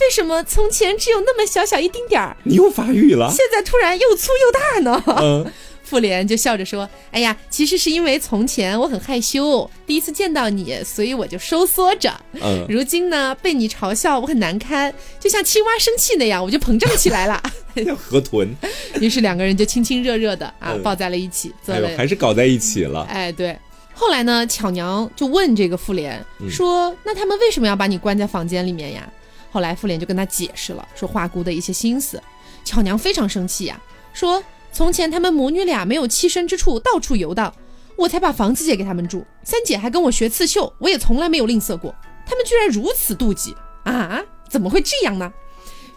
[0.00, 3.30] 为什么从前只有那么小小一丁点儿，你又发育了？
[3.30, 5.52] 现在突然又粗又大呢？”嗯。
[5.90, 12.14] 妇联就笑着说：“哎呀，其实是因为从前我很害羞，第一次见到你，所以我就收缩着。
[12.34, 17.42] 嗯，如今呢，被你嘲笑，我很难堪，就像青蛙生气那样，我就膨胀起来了。
[17.84, 18.48] 要河豚。
[19.02, 23.02] 于是两个人就亲亲热热的啊，抱在了一起，做了还是搞在一起了。
[23.10, 23.58] 哎，对。
[23.92, 29.12] 后来呢，巧娘就问这个妇联说：‘那他们为什么要把你关在房间里面呀？’
[29.50, 32.22] 后来妇联就跟他解释了，说花姑的一些心思。
[32.64, 33.76] 巧娘非常生气呀，
[34.12, 34.40] 说。”
[34.72, 37.54] 从前他们母女俩没有栖身之处，到处游荡，
[37.96, 39.26] 我才把房子借给他们住。
[39.42, 41.94] 三姐还跟我学刺绣，我也从来没有吝啬过。
[42.26, 43.54] 他们居然如此妒忌
[43.84, 44.22] 啊！
[44.48, 45.32] 怎么会这样呢？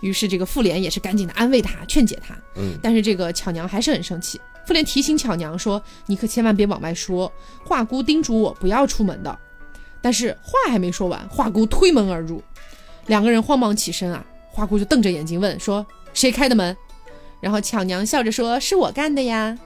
[0.02, 2.36] 于是这个妇联也是赶紧的安慰她，劝解她。
[2.56, 4.42] 嗯，但是这个巧娘还是很生气。
[4.66, 7.32] 妇联提醒巧娘说：“你可千万别往外说，
[7.66, 9.40] 华姑叮嘱我不要出门的。”
[10.02, 12.44] 但是话还没说完，华姑推门而入，
[13.08, 14.26] 两个人慌忙起身啊。
[14.50, 16.76] 华姑就瞪着眼睛问说：“谁开的门？”
[17.44, 19.58] 然后巧娘笑着说：“是我干的呀。”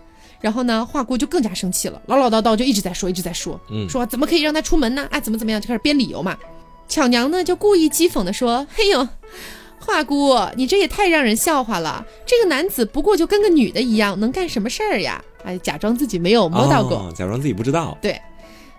[0.41, 5.07] 然后呢，华姑就更加生气了，唠唠叨叨就一直在说，一直在说，嗯，说怎么可以让他出门呢？
[5.11, 6.35] 哎，怎么怎么样，就开始编理由嘛。
[6.87, 9.07] 巧娘呢就故意讥讽的说：“嘿呦，
[9.79, 12.03] 华姑，你这也太让人笑话了。
[12.25, 15.23] 这个男子不过就跟个女的一样，能干什么事儿呀？
[15.43, 17.95] 哎，假装自己没有摸到过，假装自己不知道。
[18.01, 18.19] 对。”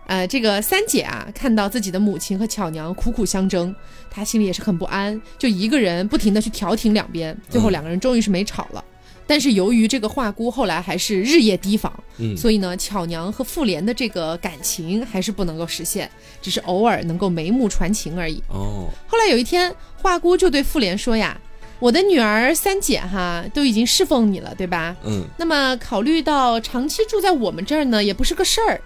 [0.09, 3.75] 呃，这个三姐啊，看到自己的母亲和巧娘苦苦相争，
[4.11, 8.83] 她心里也是很不安，就一个人不停的去调停两边，最后两个人终于是没吵了。
[9.27, 18.43] 但是由于这个华姑后来还是日夜提防，嗯，所以呢，巧娘和妇联的这个感情还是不能够实现，只是偶尔能够眉目传情而已。
[18.49, 21.39] 哦，后来有一天，华姑就对妇联说呀
[21.79, 24.97] ：“我的女儿三姐哈都已经侍奉你了，对吧？
[25.05, 28.81] 嗯，那么考虑到长期住在我们这儿呢，也不是个事儿。”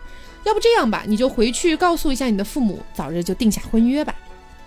[0.45, 4.15] 要不这样吧，你就回去告诉一下你的父母，早日就定下婚约吧。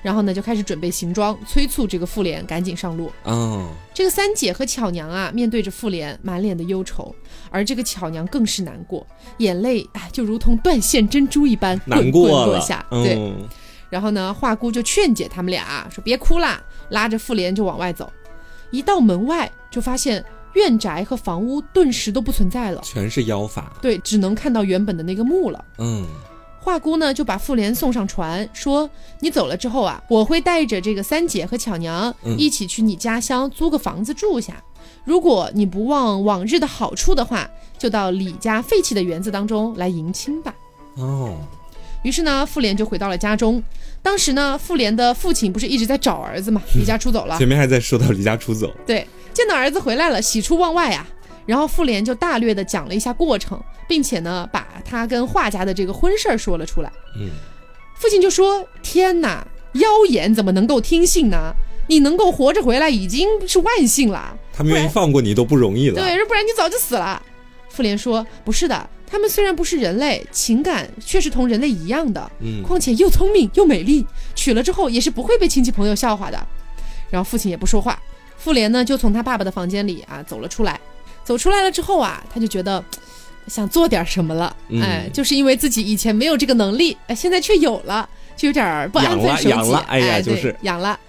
[0.01, 3.11] 然后呢，就开始准备行装，催促这个妇联赶紧上路。
[3.23, 7.13] 哦，这个三姐和巧娘啊，面对着妇联，满脸的忧愁，
[7.49, 9.05] 而这个巧娘更是难过，
[9.39, 12.85] 眼泪啊就如同断线珍珠一般 滚滚落下。
[12.91, 13.33] 对，
[13.89, 18.13] 然后呢，华姑就劝解他们俩说：“别哭啦，拉着妇联就往外走。
[18.69, 20.23] 一到门外，就发现。
[20.55, 23.73] 院宅和房屋顿时都不存在了，全是妖法。
[23.81, 25.63] 对，只能看到原本的那个墓了。
[25.77, 26.05] 嗯，
[26.59, 28.89] 华姑呢就把妇联送上船，说
[29.21, 34.63] ：“你走了之后啊，我会带着这个三姐和巧娘一起去你家乡租个房子住下。
[35.03, 40.55] 如果你不忘往日的好处的话，就到李家废弃的园子当中来迎亲吧。”
[40.97, 41.37] 哦，
[42.03, 43.61] 于是呢，妇联就回到了家中。
[44.01, 47.37] 当时呢，妇联的父亲不是一直在找儿子嘛，离家出走了。
[47.37, 49.05] 前面还在说到离家出走，对。
[49.35, 51.05] 见到儿子回来了，喜出望外啊！
[51.45, 56.91] 然后妇联就大略的讲了一下过程，并且呢，把他跟画家的这个婚事儿说了出来。
[57.19, 57.29] 嗯，
[57.95, 61.53] 父亲就说：“天哪，妖言怎么能够听信呢？
[61.87, 64.35] 你能够活着回来已经是万幸了。
[64.51, 65.95] 他们愿意放过你都不容易了。
[65.95, 67.21] 对，不然你早就死了。
[67.69, 72.31] 妇联说：“不是的，他们虽然不是人类，情感却是同人类一样的。
[72.39, 76.47] 嗯，况且又聪明又美丽，娶了之后也是不会被亲戚朋友笑话的。”
[77.11, 78.01] 然后父亲也不说话。
[78.45, 80.79] 妇联呢，就从他爸爸的房间里啊走了出来。
[81.23, 82.83] 走出来了之后啊，他就觉得
[83.47, 84.55] 想做点什么了。
[84.79, 89.73] 哎，就是因为自己以前没有这个能力，哎，现在却有了，就有点不安分守己。
[89.87, 90.99] 哎呀，就是养了。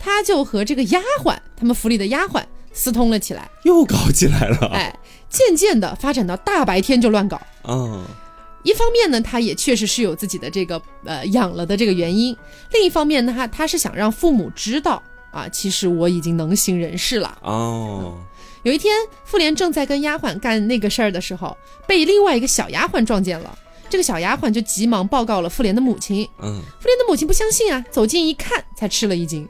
[0.00, 4.70] 他就和这个丫鬟，他们府里的丫鬟私通了起来，又搞起来了。
[4.72, 4.90] 哎。
[5.28, 8.04] 渐渐的发展到大白天就乱搞嗯！
[8.62, 12.34] 一方面呢，他也确实是有自己的这个呃养了的这个原因；
[12.72, 15.02] 另一方面呢，他他是想让父母知道
[15.36, 18.16] 啊，其实我已经能行人事了哦。
[18.62, 21.54] 有一天，妇联正在跟丫鬟干那个事儿的时候，
[21.86, 23.56] 被另外一个小丫鬟撞见了。
[23.90, 26.28] 这个小丫鬟就急忙报告了妇联的母亲。
[26.38, 29.46] 嗯，妇联的母亲不相信啊，走近一看，才吃了一惊。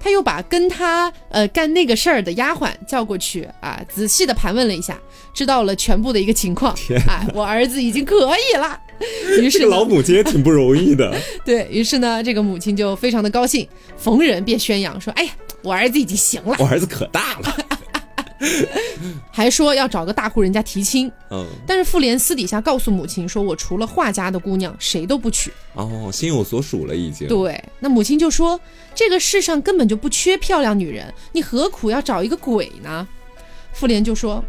[0.00, 4.98] 他又把跟他呃干那个事儿的丫鬟叫过去啊，仔细的盘问了一下，
[5.34, 6.74] 知道了全部的一个情况。
[7.06, 8.80] 哎，我儿子已经可以了。
[9.40, 11.14] 于是老母亲也挺不容易的。
[11.44, 15.30] 对于是呢，这个母亲就非常的高兴，逢人便宣扬说：“哎呀，
[15.62, 17.56] 我儿子已经行了，我儿子可大了。”
[19.30, 27.28] 还说要找个大户人家提亲，嗯，但是妇联私底下告诉母亲说：“我除了画家的姑娘，谁都不娶。”哦，心有所属了已经。
[27.28, 28.58] 对，那母亲就说
[28.94, 33.06] ：“这个世上根本就不缺漂亮女人，你何苦要找一个鬼呢？”
[33.72, 34.42] 妇联就说：“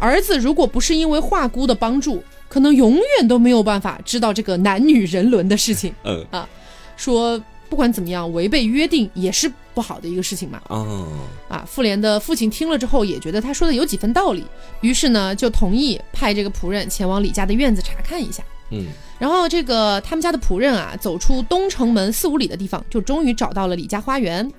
[0.00, 6.48] 儿子如果不是因为画姑的帮助，可能永远都没有办法知道这个男女人伦的事情。”嗯啊，
[6.96, 7.42] 说。
[7.70, 10.62] 不管怎么样，违背约定也是不好的一个事情嘛。
[10.68, 11.08] 哦，
[11.48, 14.44] 啊，妇联的父亲听了之后也觉得他说的有几分道理，
[14.80, 18.42] 于是呢就同意派这个仆人前往李家的院子查看一下。
[18.70, 18.86] 嗯，
[19.18, 24.50] 然后这个他们家的仆人啊，走出东城门四五里的地方，就终于找到了李家花园。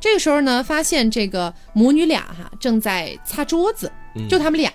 [0.00, 3.90] 这个时候呢，发现这个母女俩哈正在擦桌子，
[4.28, 4.72] 就他们俩，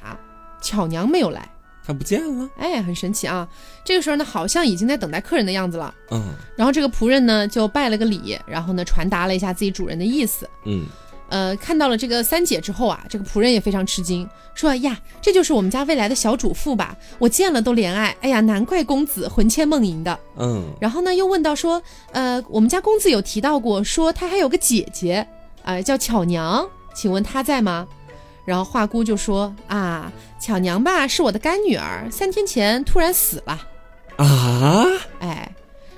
[0.61, 1.47] 巧娘没有来。
[1.85, 3.47] 他不见了，哎，很神奇啊！
[3.83, 5.93] 这个时候呢，好像已经在等待客人的样子了。
[6.11, 10.49] 嗯，然后这个仆人呢就拜了个礼，然后呢传达了一下自己主人的意思。
[10.63, 10.85] 嗯，
[11.27, 16.95] 呃，看到了这个三姐之后啊，这个仆人也非常吃惊，说呀，这就是我们家未来的小主妇吧？
[17.19, 18.15] 我见了都怜爱。
[18.21, 20.17] 哎呀，难怪公子魂牵梦萦的。
[20.37, 25.27] 嗯，然后呢又问到说，呃，我们家公子有提到过，说他还有个姐姐，
[25.63, 26.65] 啊，叫巧娘，
[26.95, 27.85] 请问她在吗？
[28.45, 30.11] 然后华姑就说啊，
[30.43, 33.65] 巧娘吧是我的干女儿，三天前突然死了。
[34.17, 34.85] 啊，
[35.21, 35.49] 哎，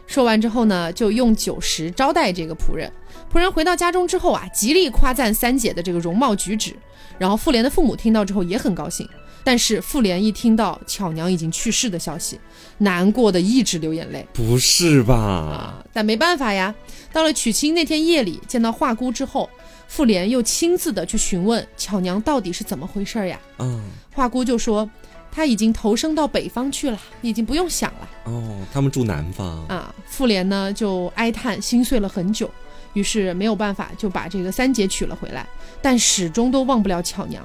[0.05, 2.91] 说完之后呢，就用酒食招待这个仆人。
[3.33, 6.75] 仆人回到家中之后啊，极力夸赞三姐的这个容貌举止。
[7.17, 9.09] 然后妇联的父母听到之后也很高兴，
[9.43, 12.39] 但是妇联一听到巧娘已经去世的消息，
[12.77, 14.27] 难过的一直流眼泪。
[14.31, 15.15] 不是吧？
[15.15, 16.75] 啊，但没办法呀。
[17.11, 19.49] 到了娶亲那天夜里，见到华姑之后。
[19.87, 23.39] 妇联又亲自的去询问巧娘到底是怎么回事呀？
[23.59, 23.83] 嗯，
[24.15, 24.89] 华姑就说
[25.29, 28.09] 他已经投生到北方去了，已经不用想了。
[28.23, 29.93] 哦，他们住南方啊。
[30.05, 32.49] 妇联呢就哀叹心碎了很久，
[32.93, 35.45] 于是没有办法就把这个三姐娶了回来，
[35.81, 37.43] 但始终都忘不了巧娘。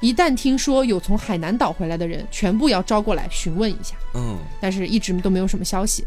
[0.00, 3.96] 一旦听说有从海南岛回来的人，全部要招过来询问一下。
[4.14, 6.04] 嗯，但是一直都没有什么消息。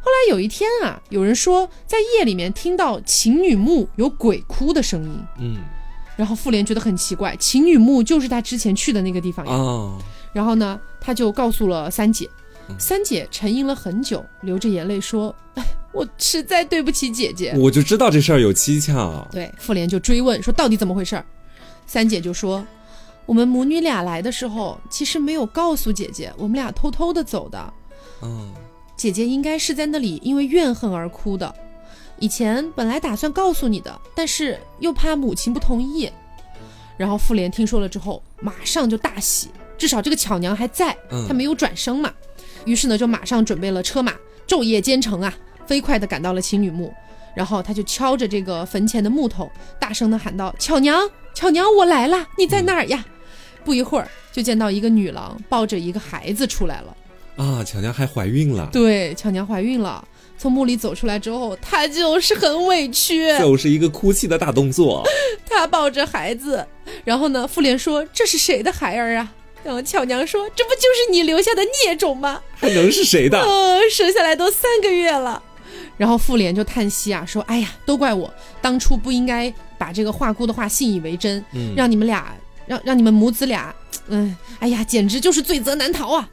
[0.00, 5.20] 后来有一天啊，有人说在夜里面听到秦女墓有鬼哭的声音。
[5.38, 5.58] 嗯，
[6.16, 9.52] 然后妇联觉得很奇怪，秦女墓就是他之前去的那个地方呀。
[9.52, 9.98] 哦，
[10.32, 12.28] 然后呢，他就告诉了三姐，
[12.78, 19.28] 三姐沉吟了很久，流着眼泪说：“哎， 我实在对不起姐姐。”我就知道这事儿有蹊跷。
[19.30, 21.24] 对，妇联就追问说：“到底怎么回事儿？”
[21.86, 22.66] 三姐就说
[23.26, 27.74] ：“我们母女俩来的时候，其实没有告诉姐姐，我们俩偷偷的走的。”
[28.22, 28.52] 嗯。
[28.96, 31.54] 姐姐应该是在那里因为怨恨而哭的，
[32.18, 36.10] 以前本来打算告诉你的，但是又怕母亲不同意。
[36.96, 40.96] 然后妇联听说了之后，马上就大喜，至少这个巧娘还在，
[41.28, 42.12] 她没有转生嘛。
[42.64, 44.14] 于是呢，就马上准备了车马，
[44.46, 45.32] 昼夜兼程啊，
[45.66, 46.92] 飞快的赶到了秦女墓。
[47.34, 53.04] 然后他就敲着这个坟前的木头，大声的喊道：“巧娘，巧娘，我来了，你在哪儿呀？”
[53.62, 56.96] 不一会儿，就见到一个女郎抱着一个孩子出来了。
[57.36, 58.68] 啊，巧娘还怀孕了。
[58.72, 60.06] 对，巧娘怀孕了，
[60.38, 65.04] 从墓里走出来之后，她就是很委屈，就是一个哭泣的大动作。
[65.48, 66.66] 她抱着孩子，
[67.04, 72.40] 然后呢，妇联说：“这是谁的孩儿啊？”然后巧娘说：“这不就是你留下的孽种吗？
[72.54, 73.38] 还能是谁的？
[73.42, 75.42] 呃，生下来都三个月了。”
[75.98, 81.44] 然后妇联就叹息啊，说：“哎呀，都怪我当初不应该把这个画姑的话信以为真，
[81.74, 82.34] 让你们俩，
[82.66, 83.74] 让让你们母子俩，
[84.08, 86.28] 嗯，哎呀，简直就是罪责难逃啊。”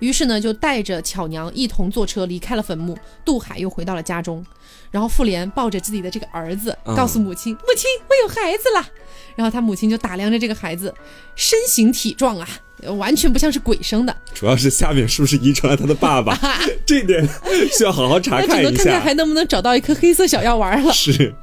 [0.00, 4.44] 于是呢，就带着巧娘一同坐车离开了坟墓，杜海又回到了家中。
[4.90, 8.88] 然后妇联抱着自己的这个儿子，告诉母亲：“母亲，我有孩子了。”
[9.36, 10.94] 然后他母亲就打量着这个孩子，
[11.36, 12.48] 身形体壮啊，
[12.96, 14.16] 完全不像是鬼生的。
[14.32, 16.38] 主要是下面是不是遗传了他的爸爸？
[16.86, 17.28] 这点
[17.76, 20.92] 需要好好查看一下，看看还能不能找到一颗黑色小药丸了。
[20.92, 21.34] 是。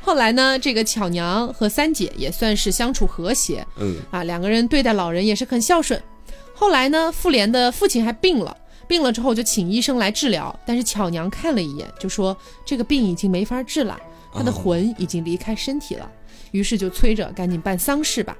[0.00, 6.02] 后来呢，这个巧娘和三姐也算是相处和谐，嗯啊，两个人对待老人也是很孝顺。
[6.60, 8.54] 后来呢，妇联的父亲还病了，
[8.86, 13.98] 病了之后就请医生来治疗，但是巧娘看了一眼就说这个病已经没法治了，
[14.30, 16.06] 他的魂已经离开身体了，
[16.50, 18.36] 于是就催着赶紧办丧事吧。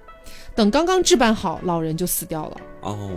[0.54, 2.56] 等刚刚置办好，老人就死掉了。
[2.83, 3.11] 哦，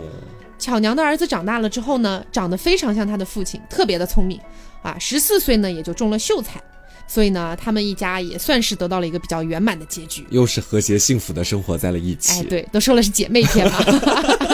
[0.58, 4.40] 巧娘的儿子长大了之后呢，长得非常像他的父亲，特别的聪明，
[4.82, 6.58] 啊，十四岁呢也就中了秀才。
[7.06, 12.40] 所以呢，他们一家也算是得到了一个比较圆满的结局，又是和谐幸福的生活在了一起。
[12.40, 14.53] 哎，对，都说了是姐妹篇了。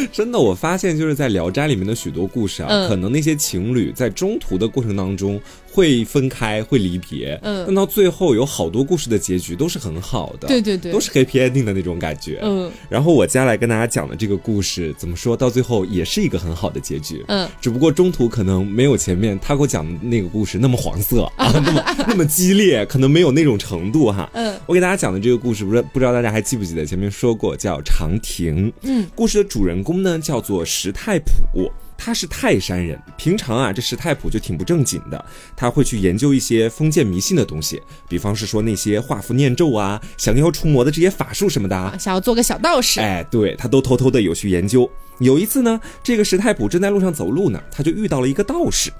[0.12, 5.40] 真的，我发现就是在《聊斋》里面的许多故事啊，可能那些情侣在中途的过程当中。
[5.70, 12.70] 会分开，会离别，嗯，但到最后有好多故事的结局都是很好的，对对对，都是 happy ending 的那种感觉，嗯。
[12.88, 17.48] 然后我接下来跟大家讲的这个故事，怎么说到最后也是一个很好的结局，嗯。
[17.60, 24.58] 只不过中途可能没有前面他给我讲的那个故事那么黄色啊， 那么那么激烈，可能没有那种程度哈，嗯。
[24.66, 29.06] 我给大家讲的这个故事，不知不知道大家还记不记得前面说过叫长亭，嗯。
[29.14, 31.70] 故事的主人公呢叫做石太普。
[32.00, 35.22] 他是泰山人，平常啊，这石太普就挺不正经的，
[35.56, 43.00] 他会去研究一些封建迷信的东西，比方是说那些画符念咒啊、降妖除魔的这些法术什么的，啊想要做个小道士。
[43.00, 44.88] 哎，对他都偷偷的有去研究。
[45.18, 48.90] 有一次呢，这个石太普正在路上走路呢，他就遇到了一个道士。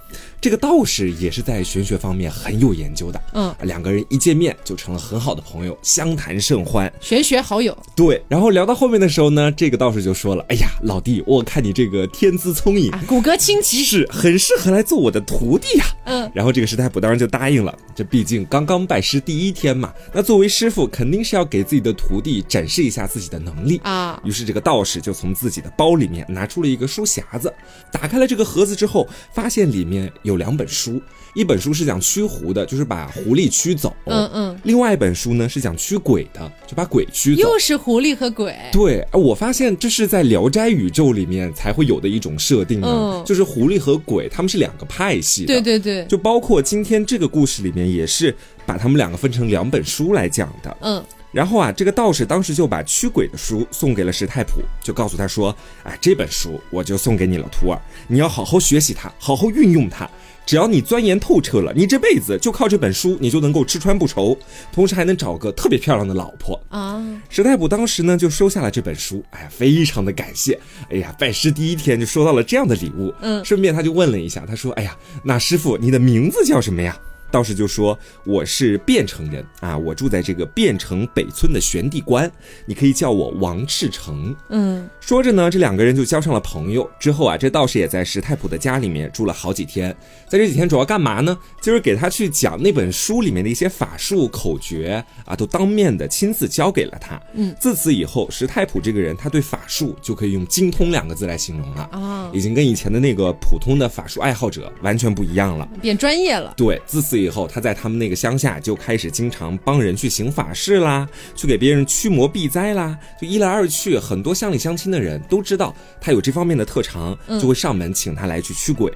[0.41, 3.21] 这个道士也是在玄学方面很有研究的。
[3.35, 6.93] 嗯，两个人一见面就成了很好的朋友，相谈甚欢。
[7.01, 7.77] 玄学好友。
[7.95, 17.77] 对，然后聊到后面的时候呢，这个道士就说了：“哎呀，老弟，我看你这个天资聪颖，骨骼清奇，是很适合来做我的徒弟呀。”嗯，然后这个石太普当然就答应了。
[17.95, 24.21] 这毕竟刚刚拜师第一天嘛，那作为师傅肯定是要给自己的徒弟展示一下自己的能力啊。
[24.25, 26.08] 于是这个道士就从自己的包里。
[26.09, 27.53] 面拿出了一个书匣子，
[27.93, 31.01] 打开了这个盒子之后，发现里面有两本书，
[31.35, 37.43] 一本书是讲驱狐的，就是把狐狸驱走，嗯嗯，另外一本书呢是讲驱鬼的，就把鬼驱走。
[37.43, 38.57] 又是狐狸和鬼。
[38.73, 45.49] 对，我发现这是在《聊斋》宇宙里面才会有的一种设定呢，就是狐狸和鬼他们是两个派系的。
[45.49, 50.77] 对对对，就包括今天这个故事里面也是把他们两个分成两本书来讲的。
[50.81, 51.05] 嗯。
[51.31, 60.09] 然后啊，这个道士当时就把驱鬼的书送给了石太普，就告诉他说：“哎，这本书我就送给你了，徒儿，你要好好学习它，好好运用它。
[60.47, 64.35] 只要你钻研透彻了，你这辈子就靠这本书，你就能够吃穿不愁，
[64.73, 70.59] 同时还能找个特别漂亮的老婆啊。”石太普当时呢就收下了这本书，哎呀，非常的感谢。
[70.89, 76.99] 哎呀，拜师第一天就收到了这样的礼物，嗯，顺便他就问了一下，他说：“哎呀，那师傅，你的名字叫什么呀？”
[77.31, 82.31] 道士就说：“我是汴城人啊，我住在这个汴城北村的玄地关，
[82.65, 86.89] 你可以叫我王赤诚。”嗯，说着呢，这两个人就交上了朋友。
[86.99, 89.95] 之后啊，这道士也在石太普的家里面住了好几天。
[90.27, 91.37] 在这几天主要干嘛呢？
[91.61, 97.21] 就是给他去讲那本书里面的一些法术口诀啊，都当面的亲自教给了他。
[97.35, 106.55] 嗯，自此以后，石太普这个人，他对法术就可以用精通两个字来形容了啊，已经跟以前的那个普通的法术爱好者完全不一样了，变专业了。
[106.57, 107.18] 对，自此。
[107.19, 112.99] 以后，他在他们那个乡下就开始经常帮人去行法事啦，去给别人驱魔避灾啦。
[113.21, 118.93] 就一来二去，很多乡里乡亲的人都知道他有这方面的特长，就会上门请他来去驱鬼。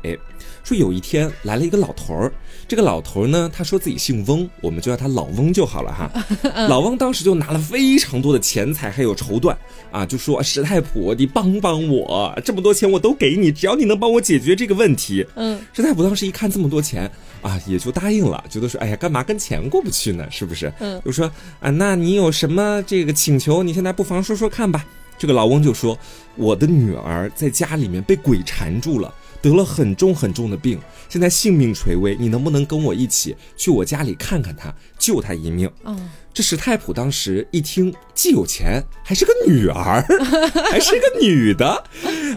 [0.65, 2.33] 说有一天来了一个老头儿，
[2.69, 6.11] 这个老头儿呢，他说自己姓翁，我们就叫他老翁就好了哈。
[6.69, 9.57] 老翁当时就拿了非常多的钱财还有绸缎
[9.91, 15.27] 啊，就说石太普，你帮帮我，这么多钱我都给你，只要你能帮我解决这个问题。
[15.35, 17.11] 嗯，石太普当时一看这么多钱
[17.43, 20.27] 啊，也就答应了，觉得说，哎呀，干嘛跟钱过不去呢？
[20.31, 20.73] 是不是？
[20.79, 23.63] 嗯，就说啊，那你有什么这个请求？
[23.63, 24.87] 你现在不妨说说看吧。
[25.19, 25.97] 这个老翁就说，
[26.35, 29.13] 我的女儿在家里面被鬼缠住了。
[29.43, 30.79] 得了很重很重的病，
[31.09, 35.69] 现在性命垂危，你能不能跟我一起去我家里看看他，救他一命？
[35.85, 40.01] 嗯，这史太普当时一听，既有钱，还是个女儿，
[40.71, 41.67] 还是个女的，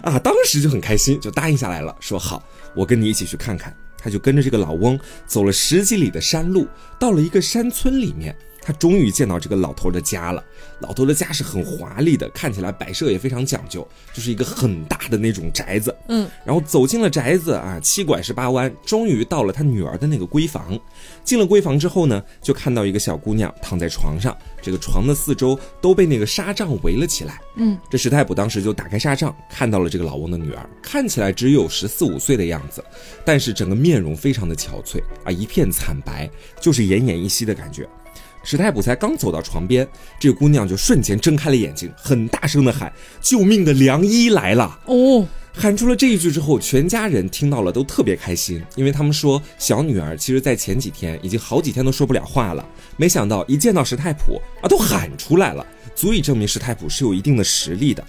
[0.02, 2.42] 啊，当时就很开心，就答应下来了，说好，
[2.74, 3.74] 我跟你一起去看看。
[3.98, 8.36] 他就跟着这个老翁走了十几里的山路，到了一个山村里面。
[8.66, 10.42] 他终于见到这个老头的家了。
[10.80, 15.94] 老头的家是很华丽的，看起来摆设也非常讲究，就是一个很大的那种宅子。
[16.08, 20.76] 嗯，然后走进了宅子啊，七拐十八弯，终于到了他女儿的那个闺房。
[21.22, 27.40] 进了闺房之后呢，就看到一个小姑娘躺在床上，这个床的四周都被那个纱帐围了起来。
[27.54, 32.84] 嗯，这石太卜当时就打开纱帐，看到了这个老翁的女儿，看起来只有十四五岁的样子，
[33.24, 36.28] 但是整个面容非常的憔悴啊，一片惨白，
[36.60, 37.88] 就是奄奄一息的感觉。
[38.48, 39.84] 史太普才刚走到床边，
[40.20, 52.64] 这个姑娘就瞬间睁开了眼睛，很大声的喊：“救命的良医来了！”哦，喊出了这一句之后，全家人听到了都特别开心，因为他们说小女儿其实在前几天已经好几天都说不了话了，
[52.96, 55.66] 没想到一见到石太普啊，都喊出来了，
[55.96, 58.04] 足以证明石太普是有一定的实力的。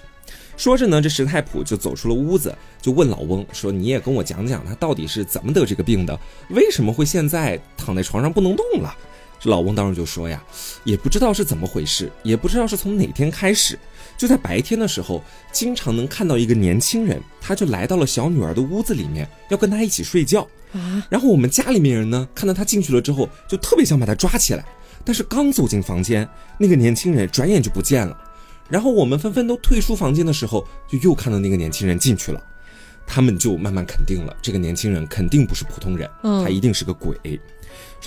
[0.56, 6.20] 说着呢，这石太普就走出了屋子，就问老翁说：“你也跟我讲讲，他到底是怎么得这个病的？
[6.50, 8.96] 为什么会现在躺在床上不能动了？”
[9.40, 10.44] 这老翁当时就说呀，
[10.84, 13.78] 也不知道是怎么回事，也不知道是从哪天开始，
[14.18, 20.42] 就在白天的时候，经常能看到一个年轻人，他就来到了小女儿的屋子里面，要跟她一起睡觉
[20.74, 21.06] 啊。
[21.10, 24.66] 然后我们家里面人呢，看到他进去了之后，就特别想把他抓起来，
[25.06, 26.28] 但是刚走进房间，
[26.58, 28.18] 那个年轻人转眼就不见了。
[28.70, 32.44] 然后我们纷纷都退出房间的时候，就又看到那个年轻人进去了，
[33.06, 37.16] 他们就慢慢肯定了，这个年轻人肯定不是普通人，他一定是个鬼。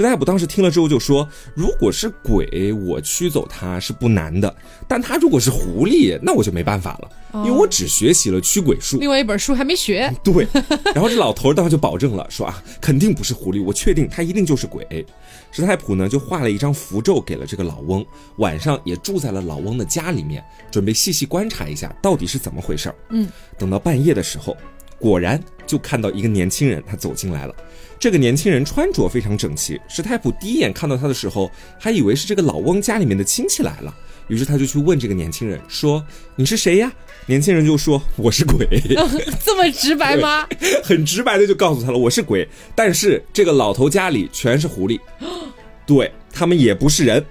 [0.01, 4.49] 石太普当时听了之后就说：“如果是鬼，我驱走他是不难的；
[4.89, 10.49] 但他如果是狐狸，那我就没办法了，因为我只学习了驱鬼术，另外一本书还没学。”对。
[10.95, 15.05] 然后这老头当时就保证了，说啊，肯定不是狐狸，我确定他一定就是鬼。
[15.53, 18.03] 石太普呢就画了一张符咒给了这个老翁，
[18.37, 22.95] 晚上也住在了老翁的家里面，准备细细观察一下到底是怎么回事儿。
[23.11, 23.29] 嗯。
[23.59, 24.57] 等到半夜的时候，
[25.01, 27.55] 果然就看到一个年轻人他走进来了。
[27.99, 33.95] 这个年轻人穿着非常整齐，史太普第一眼看到他的时候，还以为是这个老翁家里面的亲戚来了，
[34.29, 36.03] 于是他就去问这个年轻人说
[36.37, 36.91] ：“你是谁呀？”
[37.27, 38.67] 年轻人就说：“我是鬼。
[39.45, 40.49] ”这么直白吗？
[40.83, 44.99] 很直白的就告诉他了：“我是鬼，但是这个老头家里全是狐狸，
[45.87, 47.23] 对他们也不是人，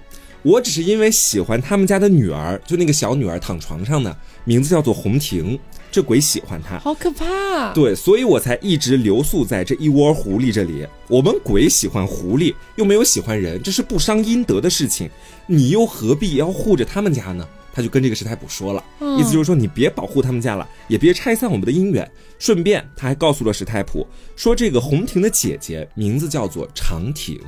[0.42, 5.58] 我只是因为喜欢他们家的女儿，就那个小女儿躺床上呢，名字叫做红婷。”
[5.90, 7.72] 这鬼喜欢他，好可怕！
[7.72, 10.86] 对，所以我才一直留宿在这一窝狐狸这里。
[11.08, 15.10] 我们鬼喜欢狐狸，又没有喜欢人，这是不伤阴德的事情。
[15.46, 17.46] 你又何必要护着他们家呢？
[17.72, 18.84] 他就跟这个师太卜说了，
[19.18, 22.08] 意思就是说你别保护他们家了，也别拆散我们的姻缘。
[22.40, 27.38] 顺便他还告诉了史太普，说这个红婷的姐姐名字叫做长婷，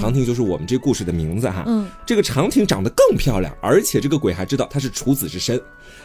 [0.00, 1.64] 长亭就是我们这故事的名字哈。
[2.06, 5.60] 这个长亭长得更漂亮，而且这个鬼还知道她是处子之身。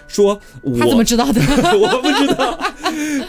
[0.07, 0.39] 说
[0.79, 1.39] 他怎么知道的？
[1.77, 2.57] 我不知道，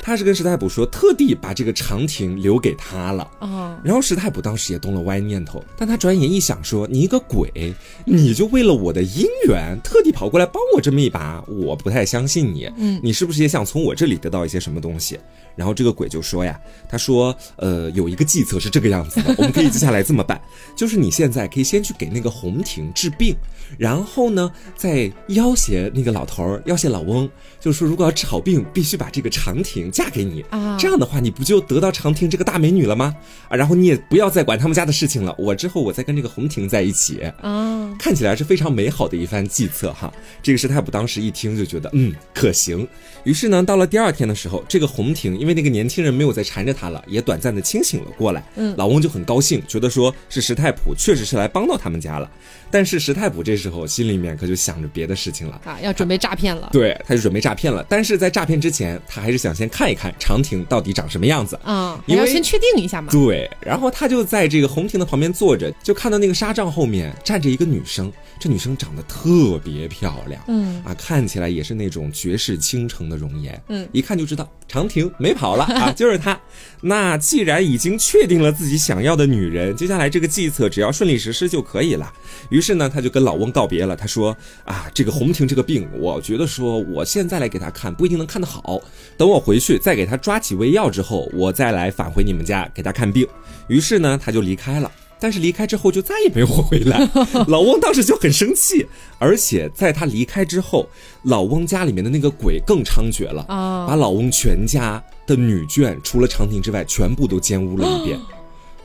[0.02, 3.30] 他是跟史太普说，特地把这个长亭留给他了。
[3.40, 7.74] 哦，然后史太普当时也动了歪念头，但他转眼一想，说你一个鬼，
[8.06, 12.70] 你就为了我的姻缘，特地跑过来帮我这么一把，我不太相信你。
[12.78, 14.99] 嗯，你是不是也想从我这里得到一些什么东西？
[15.00, 15.20] 谢谢。
[15.56, 20.40] 然后这个鬼就说呀，他说，呃，有一个计策是这个样子的，我们可以接下来这么办，
[20.76, 23.34] 就是你现在可以先去给那个红亭治病。
[23.78, 27.30] 然后呢，再要挟那个老头儿，要挟老翁，
[27.60, 30.76] 就是说，如果要治好病，必须把这个长亭嫁给你啊。
[30.76, 33.14] 这样的话，你不就得到长亭这个大美女了吗？
[33.48, 35.32] 啊，然后你也不要再管他们家的事情了。
[35.38, 40.12] 我之后我再跟这个红亭在一起啊，看起来是非常美好的一番计策哈。
[40.42, 42.86] 这个师太卜当时一听就觉得嗯可行，
[43.22, 48.44] 于是呢，到了第二天的时候，这个红亭因为那个年轻人没有再缠着他了，也短暂的清醒了过来。
[48.56, 52.30] 嗯，老翁就很高兴，觉得说是石太普确实是来帮到他们家了。
[52.70, 56.68] 但是石太普这时候心里面可就想着别的事情了啊，要准备诈骗了。
[56.70, 57.84] 对，他就准备诈骗了。
[57.88, 63.10] 但是在诈骗之前，他还是想先看一看长亭到底长什么样子啊，你要先确定一下嘛。
[63.10, 76.38] 对，然后他就在这个红亭的旁边坐着，就看到那个纱帐后面站着一个女生，这女生长得特别漂亮，嗯啊，看起来也是那种绝世倾城的容颜，嗯，一看就知道长亭没跑了啊， 就是他。
[76.82, 82.10] 那既然已经确定了自己想要的女人，接下来这个计策只要顺利实施就可以了。
[82.48, 83.94] 于是呢，他就跟老翁告别了。
[83.94, 88.80] 他说：“啊，这个红婷这个病，我觉得说我现在来给他看不一定能看得好。
[89.18, 93.28] 等我回去再给他抓几味药之后，我再来返回你们家给他看病。”
[93.68, 94.90] 于是呢，他就离开了。
[95.22, 97.06] 但是离开之后就再也没有回来。
[97.46, 98.86] 老翁当时就很生气，
[99.18, 100.88] 而且在他离开之后，
[101.24, 105.02] 老翁家里面的那个鬼更猖獗了啊，把老翁全家。
[105.30, 108.18] 的女眷除了长亭之外，全部都奸污了一遍。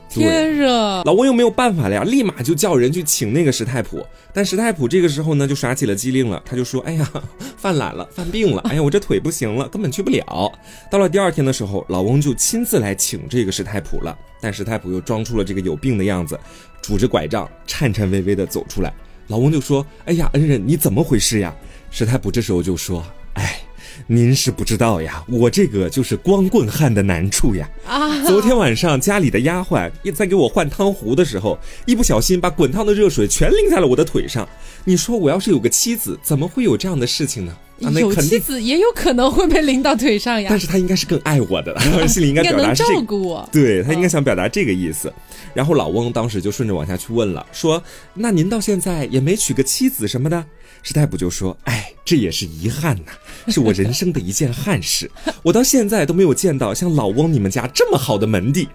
[0.08, 4.06] 天热，老翁又没有办法了呀，立马就叫人去请那个石太普。
[4.32, 7.10] 但石太普这个时候呢，就耍起了机灵了，他就说：“哎呀，
[7.56, 8.62] 犯懒了，犯病了。
[8.68, 10.52] 哎呀，我这腿不行了，根本去不了。
[10.88, 14.16] 到了第二天的时候，老翁就亲自来请这个石太普了。
[14.40, 16.38] 但石太普又装出了这个有病的样子，
[16.80, 18.94] 拄着拐杖，颤颤巍巍的走出来。
[19.26, 21.52] 老翁就说：“哎呀，恩人，你怎么回事呀？”
[21.90, 23.60] 石太普这时候就说：“哎。”
[24.06, 27.68] 您是不知道呀，我这个就是光棍汉的难处呀。
[27.86, 28.24] 啊！
[28.24, 34.48] 昨天晚上家里的丫鬟也在给我换汤壶的时候，一不小心把滚烫的热水全淋在了我的腿上。
[34.84, 37.56] 你说我要是有个妻子，怎么会有这样的事情呢？
[38.00, 40.46] 有妻子也有可能会被淋到腿上呀。
[40.48, 41.78] 但是他应该是更爱我的，
[42.08, 43.46] 心里应该表达照顾我。
[43.52, 45.12] 对他应该想表达这个意思。
[45.52, 47.82] 然后老翁当时就顺着往下去问了，说
[48.14, 50.42] ：“那您到现在也没娶个妻子什么的？”
[50.86, 53.10] 石太卜就说：“哎，这也是遗憾呐，
[53.48, 55.10] 是我人生的一件憾事。
[55.42, 58.68] 我到现在都没有见到像老翁你们家这么好的门第。”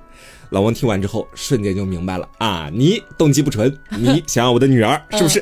[0.51, 5.41] 老翁听完之后，瞬间就明白了啊，你动机不纯，你 想要我的女儿是不是？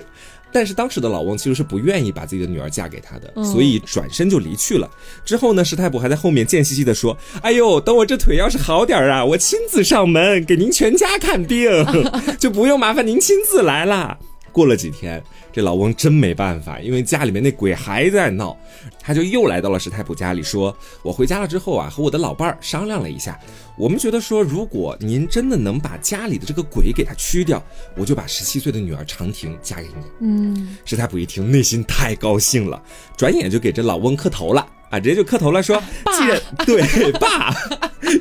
[0.52, 4.88] 但是当时的老翁其实是不愿意把自己的女儿嫁给他的，所以转身就离去了。
[5.26, 11.72] 之后呢，石太卜还在后面贱兮兮的说：“哎呦，等我这腿要是好点儿啊，我亲自上门给您全家看病，
[12.38, 14.20] 就不用麻烦您亲自来了。”
[14.52, 15.22] 过了几天，
[15.52, 18.58] 这老翁真没办法，因为家里面那鬼还在闹，
[19.00, 23.40] 他就又来到了石太普家里，说：“我回家了之后啊，和我的老伴儿商量了一下，
[23.78, 27.64] 我们觉得说，如果您真的能把家里的这个鬼给他驱掉，
[27.96, 32.82] 我就把十七岁的女儿长亭嫁给你。”嗯，石太普一听，内心太高兴了，
[33.16, 34.66] 转眼就给这老翁磕头了。
[34.90, 35.82] 啊，直接就磕头了，说
[36.18, 37.54] ：“既然对爸，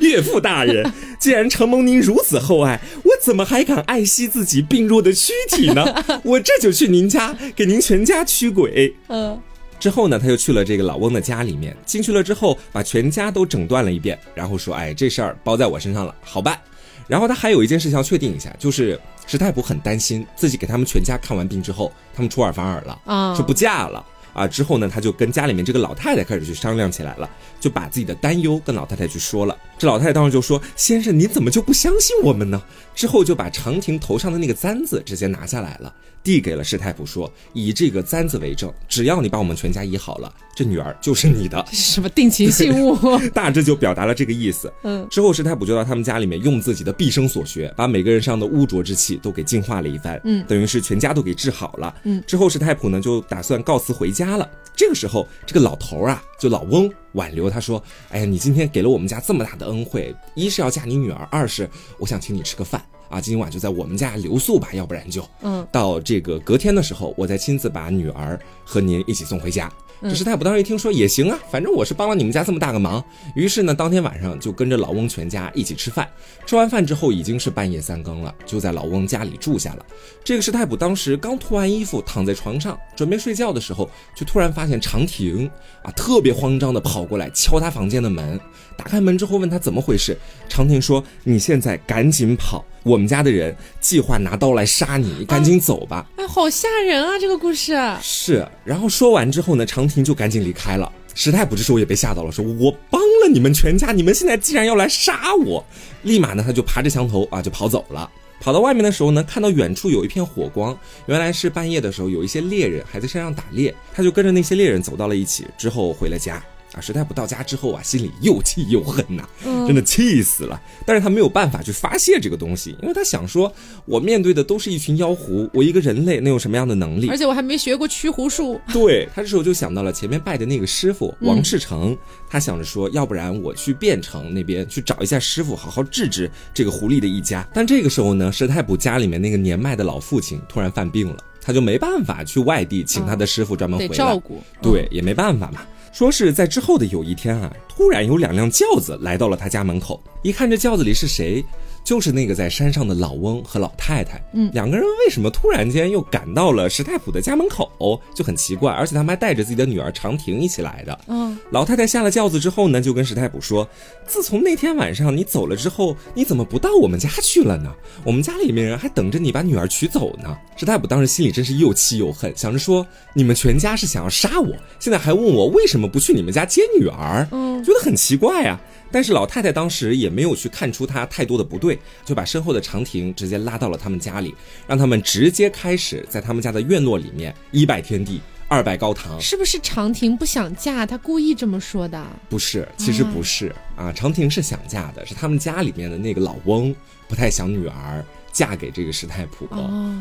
[0.01, 5.83] 岳父大人，既然承蒙您如此厚爱，我怎么还敢爱惜自己病弱的躯体呢？
[6.23, 9.39] 我这就去您家给您全家驱鬼。”嗯，
[9.79, 16.59] 之后呢，他就去了这个老翁的家里面，进去了之后，把全家都诊断了一遍，然后说：“哎，这事儿包在我身上了，好办。”
[17.07, 24.05] 然后他还有一件事情要确定一下，就是石太卜很担心自己给他们全家看完病之后，他们出尔反尔了，啊，说不嫁了。
[24.33, 29.57] 啊，之后呢，他就跟家里面这个老太太开始去商量起来了，就把自己的担忧跟老太太去说了。
[29.77, 32.61] 这老太太当时就说：“先生，你怎么就不相信我们呢？”
[32.95, 35.93] 之后就把长亭头上的那个簪子直接拿下来了，
[36.29, 42.95] 递给了石太普说：“以这个簪子为证，只要你把我们全家医好了，这女儿就是你的。”什么定情信物？
[43.33, 44.71] 大致就表达了这个意思。
[44.83, 45.07] 嗯。
[45.09, 50.21] 之后石太普就到他们家里面，用自己的毕生所学，把每个人身上的污浊之气都给净化了一番。
[50.23, 50.45] 嗯。
[50.47, 51.95] 等于是全家都给治好了。
[52.03, 52.23] 嗯。
[52.27, 54.47] 之后石太普呢就打算告辞回家了。
[54.75, 61.67] 这个时候，这个老头啊，就老翁挽留他说：“哎呀，你今天给了我们家这么大的恩惠，一是要嫁你女儿，二是
[61.97, 62.79] 我想请你吃个饭
[63.09, 65.27] 啊，今晚就在我们家留宿吧，要不然就……
[65.41, 73.03] 嗯，到这个隔天的时候，我再亲自把女儿和您一起送回家。”这石太卜当时一听说也行啊，反正我是帮了你们家这么大个忙，
[73.35, 76.07] 于是呢，当天晚上就跟着老翁全家一起吃饭。
[76.45, 79.85] 吃完饭之后已经是半夜三更了，就在老翁家里住下了。
[80.23, 85.51] 这个石太卜当时刚脱完衣服，躺在床上准备睡觉的时候，就突然发现长亭
[85.83, 88.39] 啊，特别慌张的跑过来敲他房间的门。
[88.77, 97.17] 打开门之后问他怎么回事，长亭说：“你现在赶紧跑，我们家的人计划拿刀来杀你，赶紧走吧。”哎，好吓人啊！
[97.19, 98.47] 这个故事是。
[98.63, 100.91] 然后说完之后呢，长亭就赶紧离开了。
[101.15, 105.65] 石太卜这时候也被吓到了，说：“我帮了你们全家，你们现在既然要来杀我，
[106.03, 108.09] 立马呢他就爬着墙头啊就跑走了。
[108.39, 110.77] 跑到外面的时候呢，看到远处有一片火光，
[111.07, 116.41] 原来是半夜的时候有一些猎人还在山上打猎，他就跟着那些猎人走到了一起，之后回了家。
[116.73, 116.81] 啊！
[116.81, 119.27] 石太不到家之后啊，心里又气又恨呐，
[119.65, 120.61] 真的气死了。
[120.85, 123.51] 但是他没有办法去发泄这个东西，因为他想说，
[123.85, 127.09] 我面对的都是一群妖狐，我一个人类能有什么样的能力？
[127.09, 128.59] 而且我还没学过驱狐术。
[128.71, 131.97] 对他这时候就想到了前面拜的那个师傅王世成，
[132.29, 137.47] 他想着说，要不然我去汴城那边去找一下师傅，好好治治这个狐狸的一家。
[137.53, 144.41] 但这个时候呢，石太卜家里面那个年迈的老父亲突然犯病了，他就没办法去外地请他的师傅专门回来照顾。
[144.61, 145.61] 对，也没办法嘛。
[145.91, 151.43] 说是在之后的有一天啊，突然有两辆轿子来到了他家门口，一看这轿子里是谁？
[151.89, 160.99] 就是那个在山上的老翁和老太太，嗯，两个人为什么突然间又赶到了石太普的家门口，就很奇怪，而且他们还带着自己的女儿长亭一起来的。
[161.07, 163.67] 嗯，老太太下了轿子之后呢，就跟石太普说
[164.05, 167.73] ：“自从那天晚上你走了之后，你怎么不到我们家去了呢？
[168.03, 172.85] 我们家里面人还等着你把女儿娶走呢。”石太普当时心里真是又气又恨，想着说
[173.15, 177.27] ：“你们全家是想要杀我，现在还问我为什么不去你们家接女儿？
[177.31, 178.61] 嗯，觉得很奇怪呀。”
[178.91, 184.33] 但是老太太当时也没有去看出他太多的不对，就把身后的长亭直接拉到了他们家里，
[184.67, 189.19] 让他们直接开始在他们家的院落里面一拜天地，二拜高堂。
[189.21, 190.85] 是不是长亭不想嫁？
[190.85, 192.03] 他故意这么说的？
[192.29, 193.91] 不是，其实不是啊。
[193.93, 196.75] 长亭是想嫁的，是他们家里面的那个老翁
[197.07, 198.03] 不太想女儿。
[198.39, 199.45] 嫁给这个石太普，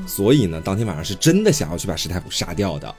[0.07, 2.95] 所以呢，当天晚上是真的想要去把石太普杀掉的。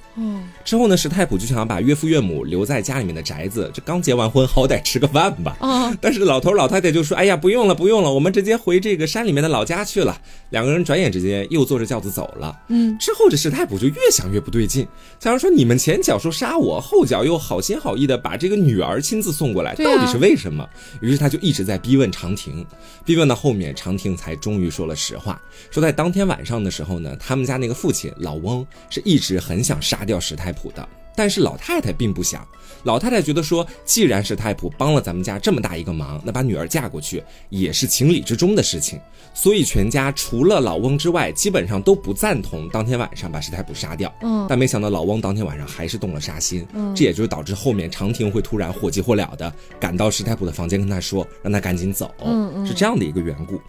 [0.65, 5.55] 之后呢，石太普就想要把岳父岳母留在家里面的宅子，这刚结完婚，好歹吃个饭吧。
[6.01, 10.19] 但是老头老太太就说：“哎呀，不用了，不用了，我们直接回这个山里面的老家去了。”
[10.51, 12.59] 两个人转眼之间又坐着轿子走了。
[12.67, 14.85] 嗯，之后这石太普就越想越不对劲，
[15.21, 20.67] 想要说你们前脚说杀我，后脚又好心好意的把这个女儿亲自送过来，到底是为什么？
[20.99, 22.65] 于是他就一直在逼问长亭，
[23.05, 25.28] 逼问到后面，长亭才终于说了实话，
[25.71, 32.47] 说在当天晚上的时候呢，他们家那个父亲老翁是一直很想杀掉石太普的，但是老太太并不想。
[32.84, 38.97] 老太太觉得说，既然石太普帮了咱们家这么大一个忙，那把女儿嫁过去也是情理之中的事情，
[39.34, 44.13] 所以全家除了老翁之外，基本上都不赞同当天晚上把石太普杀掉。
[44.21, 46.65] 嗯，但没想到老翁当天晚上还是动了杀心。
[46.73, 52.15] 嗯，这也就是导致后面长亭会突然火急火燎的赶到石太普的房间跟他说，让他赶紧走。
[52.23, 53.59] 嗯嗯，是这样的一个缘故。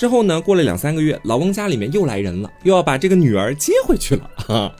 [0.00, 4.30] 之后呢，过了两三个月，老翁家里面又来人了，又要把这个女儿接回去了。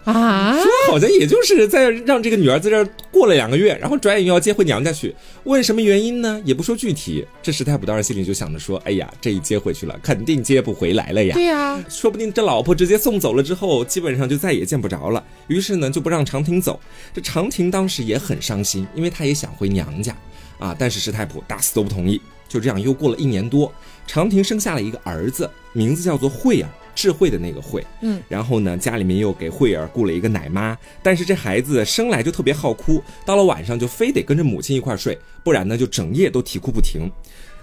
[0.04, 3.76] 啊，说好像也就是在让这个女儿在这儿过了两个月。
[3.78, 5.14] 然后转眼又要接回娘家去，
[5.44, 6.40] 问什么原因呢？
[6.42, 7.22] 也不说具体。
[7.42, 15.22] 这石太普当时心里就想着说：“哎呀，这一接回去了，肯定接不回来了呀。”对呀，说不定这老婆直接送走了之后，基本上就再也见不着了。
[15.48, 16.80] 于是呢，就不让长亭走。
[17.12, 20.16] 这长亭当时也很伤心，因为他也想回娘家
[20.58, 20.74] 啊。
[20.78, 22.18] 但是石太普打死都不同意。
[22.48, 23.72] 就这样又过了一年多，
[24.06, 26.68] 长亭生下了一个儿子，名字叫做慧儿。
[26.92, 37.10] 智慧的那个慧，嗯，然后呢，家里面又给慧儿雇了一个奶妈，但是这孩子生来就特别好哭，到了晚上就非得跟着母亲一块睡，不然呢就整夜都啼哭不停。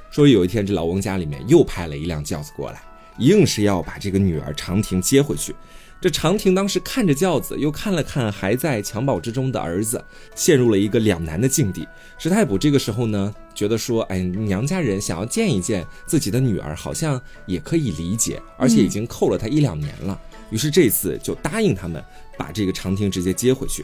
[0.10, 2.82] 说有一天这老翁家里面又派了一辆轿子过来，
[3.20, 5.54] 硬是要把这个女儿长亭接回去。
[6.00, 10.04] 这长亭当时看着轿子，又看了看还在襁褓之中的儿子，
[10.36, 11.88] 陷入了一个两难的境地。
[12.20, 20.20] 石太卜这个时候呢，觉得说，哎，娘家人想要见一见自己的女儿，好像也可以理解，而且已经扣了他一两年了，
[20.52, 22.04] 于是这次就答应他们
[22.38, 23.84] 把这个长亭直接接回去。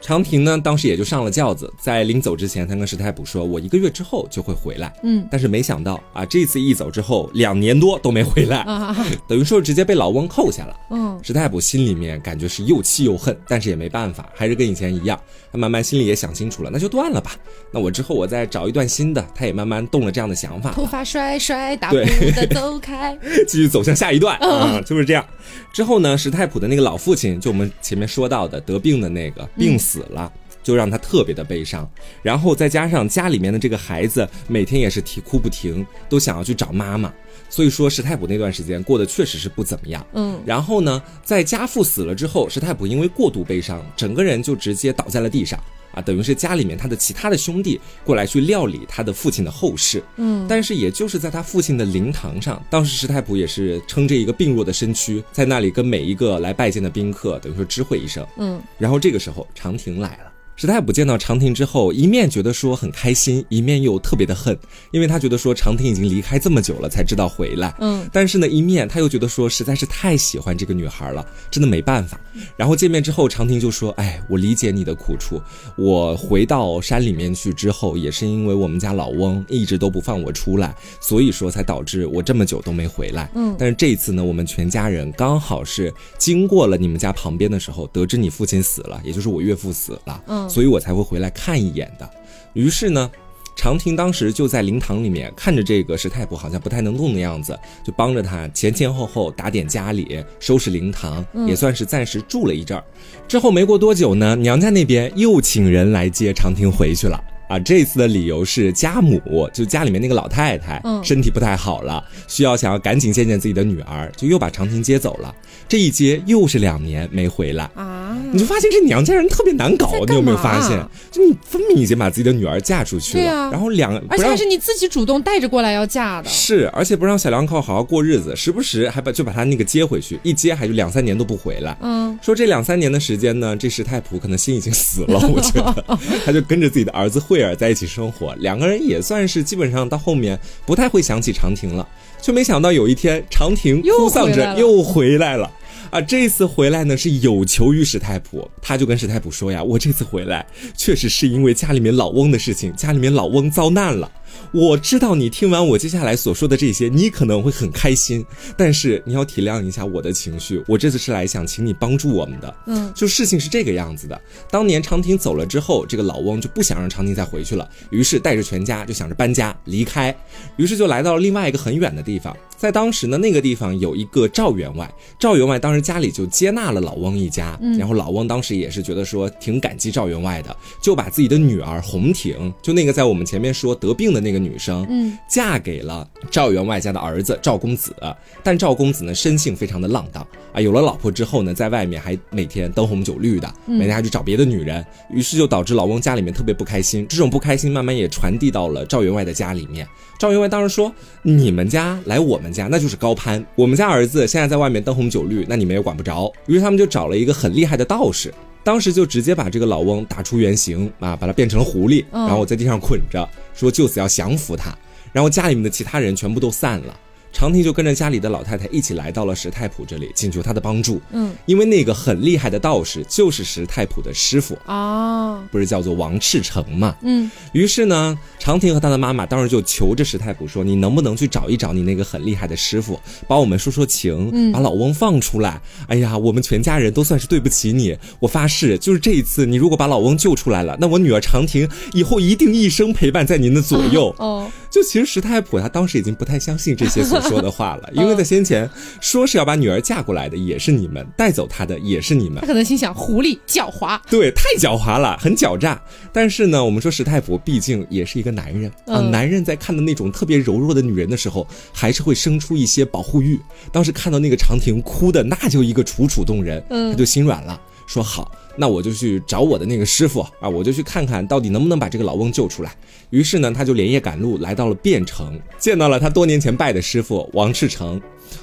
[0.00, 8.64] 长亭呢，当时也就上了轿子，在临走之前，他跟石太卜说：“我一个月之后就会回来。”嗯，但是没想到啊，这次一走之后，两年多都没回来，
[9.28, 10.76] 等于说直接被老翁扣下了。
[10.90, 15.20] 嗯，石太卜心里面感觉是又气又恨，但是也没办法，还是跟以前一样。
[15.52, 17.32] 他慢慢心里也想清楚了，那就断了吧。
[17.72, 19.20] 那我之后我再找一段新的。
[19.34, 20.72] 他也慢慢动了这样的想法。
[20.72, 25.24] 头发甩甩，大步的走开， 继续走向下一段啊，就是这样。
[25.72, 30.32] 之后呢，石太普的那个老父亲，就我们前面说到的得病的那个病死死了，
[30.62, 31.90] 就让他特别的悲伤。
[32.22, 37.12] 然后再加上家里面的这个孩子，每天也是啼哭不停，都想要去找妈妈。
[37.48, 40.06] 所以说石太普那段时间过得确实是不怎么样。
[40.12, 40.40] 嗯。
[40.46, 45.58] 然后呢，在家父死了之后，石太普因为过度悲伤，整个人就直接倒在了地上。
[46.00, 50.02] 啊，等于是家里面他的其他的兄弟过来去料理他的父亲的后事。
[50.16, 58.26] 嗯，但是也就是在他父亲的灵堂上，当时石太普也是撑着一个病弱的身躯，在那里跟每一个来拜见的宾客，等于说知会一声。
[58.38, 60.29] 嗯，然后这个时候长亭来了。
[60.60, 64.54] 石太卜见到长亭之后，一面觉得说很开心，一面又特别的恨，
[64.90, 72.20] 因为他觉得说长亭已经离开这么久了才知道回来，嗯，但是呢，一面他又觉得说实在是太喜欢这个女孩了，真的没办法。
[72.58, 75.40] 然后见面之后，长亭就说：“哎，我理解你的苦处，
[75.76, 83.30] 我回到山里面去之后，也是因为我们家老翁一直都不放我出来，所以说才导致我这么久都没回来。
[83.34, 92.08] 嗯，但是这一次呢，我们全家人刚好是经过了你们家旁边的时候，得知你父亲死了，也就是我岳父死了，嗯。”所以我才会回来看一眼的。
[92.52, 93.10] 于是呢，
[93.56, 102.82] 长亭当时就在灵堂里面看着这个石太婆好像不太能动的样子，就帮着他前前后后打点家里，收拾灵堂，也算是暂时住了一阵儿。
[103.28, 107.22] 之后没过多久呢，娘家那边又请人来接长亭回去了。
[107.50, 115.34] 啊，这次的理由是家母，就家里面那个老太太，身体不太好了，需要想要赶紧见见自己的女儿，就又把长亭接走了。
[115.68, 118.16] 这一接又是两年没回来啊！
[118.32, 120.78] 你就发现这娘家人特别难搞，你有没有发现？
[121.10, 126.30] 就你分明已经把自己的女儿嫁出去了，然后两，而且还是你自己主动带着过来要嫁的。
[126.30, 131.76] 是，而且不让小两口好好过日子，时不时还把就把他那个接回去，一接还就两三年都不回来。
[131.82, 137.56] 嗯，说这两三年的时间呢，这石太仆可能心已经死了，我觉得 他就跟着自己的儿子慧。
[137.56, 141.86] 在一起生活，两个人也算是基本上到后面不太会想起长亭了，
[142.20, 145.50] 却没想到有一天长亭哭丧着又回来了。
[145.90, 154.08] 啊，这次回来呢是有求于史太普，他就跟史太普说呀：“我这次回来确实是因为家里面老翁的事情，家里面老翁遭难了。”
[154.52, 158.24] 我知道你听完我接下来所说的这些，你可能会很开心，
[158.56, 160.62] 但是你要体谅一下我的情绪。
[160.66, 162.54] 我这次是来想请你帮助我们的。
[162.66, 164.20] 嗯，就事情是这个样子的。
[164.50, 170.14] 当年长亭走了之后，这个老翁就不想让长亭再回去了，于是带着全家就想着搬家离开，
[170.56, 172.36] 于是就来到了另外一个很远的地方。
[172.56, 187.94] 在当时呢，那个地方有一个赵员外，赵员外当时家里就接纳了老翁一家，然后老翁当时也是觉得说挺感激赵员外的，就把自己的女儿红婷，就那个在我们前面说得病的那个女生，嗯，嫁给了赵员外家的儿子赵公子。
[188.42, 197.06] 但赵公子呢，生性非常的浪荡啊，有了老婆之后呢，在外面还每天灯红酒绿的，每天还去找别的女人，于是就导致老翁家里面特别不开心。
[197.08, 199.86] 这种不开心慢慢也传递到了赵员外的家里面。
[200.18, 200.92] 赵员外当时说
[201.22, 203.44] ：“你们家来我们家，那就是高攀。
[203.54, 208.32] 我们家儿子现在在外面灯红酒绿，那你们也管不着。”于是他们就找了一个很厉害的道士，
[208.62, 214.76] 当时就直接把这个老翁打出原形啊，把他变成了狐狸，然后我在地上捆着，说就此要降服他。
[215.12, 216.94] 然后家里面的其他人全部都散了。
[217.32, 221.00] 长亭就跟着家里的老太太一起来到了石太普这里，请求他的帮助。
[221.12, 226.94] 嗯，因为那个很厉害的道士就是石太普的师傅啊，不是叫做王赤诚嘛。
[227.02, 235.60] 嗯，于是呢，长亭和他的妈妈当时就求着石太普说：“你能不能去找一找你那个很厉害的师傅，帮我们说说情，把老翁放出来？
[235.86, 237.96] 哎呀，我们全家人都算是对不起你。
[238.18, 244.50] 我发誓，就是这一次，你如果把老翁救出来了，那我女儿长亭以后一定一生陪伴在您的左右。”哦。
[244.70, 248.68] 就其实石太普他当时已经不太相信这些所说的话了， 因为在先前
[249.00, 252.40] 说是要把女儿嫁过来的也是你们，带走她的也是你们。
[252.40, 255.80] 他可能心想狐狸狡猾，对，太狡猾了，很狡诈。
[256.12, 263.40] 但是呢，我们说石太普毕竟也是一个男人啊，男人在看到那种特别柔弱的女人的时候，还是会生出一些保护欲。
[263.72, 268.30] 当时看到那个长亭哭的那就一个楚楚动人，他就心软了，说好。
[268.56, 272.74] 那我就去找我的那个师傅啊，我就去看看到底能不能把这个老翁救出来。
[273.10, 278.00] 于是呢，他就连夜赶路来到了汴城，见到了他多年前拜的师傅王赤诚。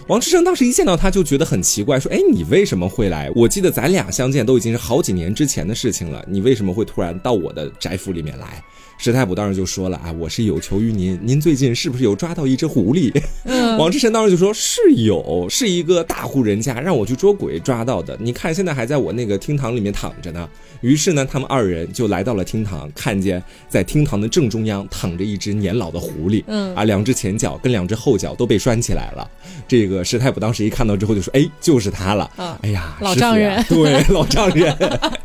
[0.07, 3.31] 王赤诚当时一见到他就觉得很奇怪，说：“哎，你为什么会来？
[3.35, 8.61] 我记得咱俩相见都已经是好几年之前的事情了，你为什么会突然到我的宅府里面来？”
[8.97, 13.13] 石太卜当时就说了啊，我是有求于您，您最近是不是有抓到一只狐狸？
[13.77, 18.17] 王志成当时就说是有，是一个大户人家让我去捉鬼抓到的。
[18.19, 20.49] 你看现在还在我那个厅堂里面躺着呢。
[20.81, 29.29] 于是呢，他们二人就来到了厅堂，看见在厅堂的正中央躺着一只年老的狐狸，嗯啊，两只前脚跟两只后脚都被拴起来了。
[29.67, 32.29] 这个石太卜当时一看到之后就说，哎，就是他了。
[32.61, 34.75] 哎呀，老丈人，对，老丈人，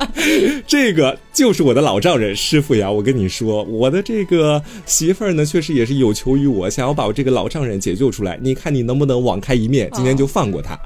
[0.67, 2.91] 这个就是我的老丈人师傅呀。
[2.91, 3.62] 我跟你说。
[3.63, 8.39] 我的这个媳妇儿呢，确实也是有求于我，想要把我这个老丈人解救出来。
[8.43, 10.79] 你看你能不能网开一面，今天就放过他。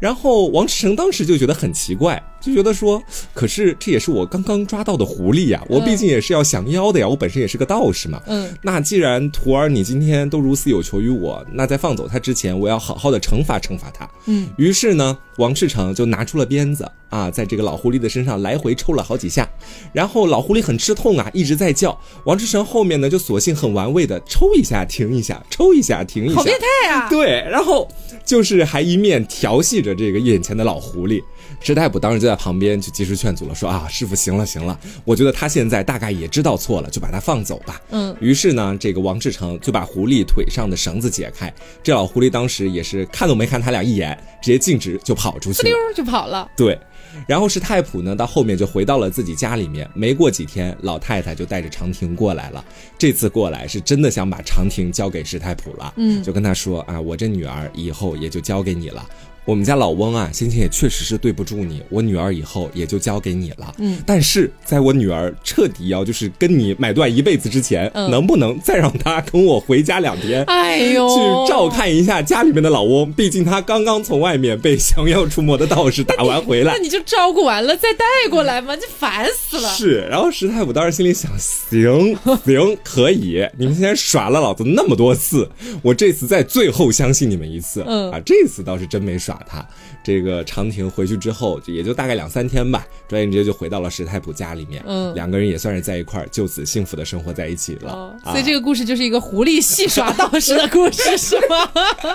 [0.00, 3.02] 然后王志成当时就觉得很奇怪，就觉得说，
[3.34, 8.22] 可是这也是我刚刚抓到的狐狸呀，我毕竟也是要降妖的呀，我本身也是个道士嘛。
[8.26, 14.08] 嗯，那既然徒儿你今天都如此有求于我，那在放走他之前，我要好好的惩罚惩罚他。
[14.26, 19.48] 嗯，于是呢，王志成就拿出了鞭子啊，在这个老狐狸的身上来回抽了好几下，
[19.92, 21.98] 然后老狐狸很吃痛啊，一直在叫。
[22.24, 27.08] 王志成后面呢，就索性很玩味的抽一下停一下，抽一下停一下，好变态啊！
[27.10, 27.88] 对，然后
[28.24, 29.87] 就是还一面调戏着。
[29.94, 31.22] 这个眼前的老狐狸，
[31.60, 37.80] 石太普当时就在旁边就及时劝阻了，说啊，师傅行了行了，我觉得他现在大概也知道错了，就把他放走吧。
[37.90, 46.48] 嗯，于是呢，这个王志成就把狐狸腿上的绳子解开，这老狐狸当时也是看都没看他俩一眼，直接径直就跑出去，溜就跑了。
[46.56, 46.78] 对。
[47.26, 49.88] 然后是太普呢，到后面就回到了自己家里面。
[49.94, 52.62] 没过几天，老太太就带着长亭过来了。
[52.98, 55.92] 这次过来是真的想把长亭交给石太普了。
[55.96, 59.04] 嗯，就跟他说啊，我这女儿以后也就交给你了。
[59.48, 63.74] 我们家老翁啊，先前也确实是对不住你，我女儿以后也就交给你了。
[63.78, 70.44] 嗯，但是在我女儿彻底要就是跟你买断一辈子之前，能不能再让她跟我回家两天？
[70.44, 76.74] 哎呦，去照看一下家里面的老翁，毕竟他刚刚从外面被降妖除魔的道士打完回来。
[76.76, 79.68] 那你就照顾完了再带过来嘛，你烦死了。
[79.70, 85.48] 是，然后石太武当时心里想，行 行可以，你们今天耍了老子那么多次，
[85.80, 87.82] 我这次再最后相信你们一次。
[87.86, 89.37] 嗯啊，这次倒是真没耍。
[89.46, 89.64] 他
[90.02, 94.82] 这个长亭回去之后，也就大概两三天吧，转眼之间就回到了石太普家里面。
[94.86, 98.16] 嗯，两个人也算是在一块儿，就此幸福的生活在一起了。
[98.24, 101.70] 所以这个故事就是一个狐狸戏耍道士的故事，是吗？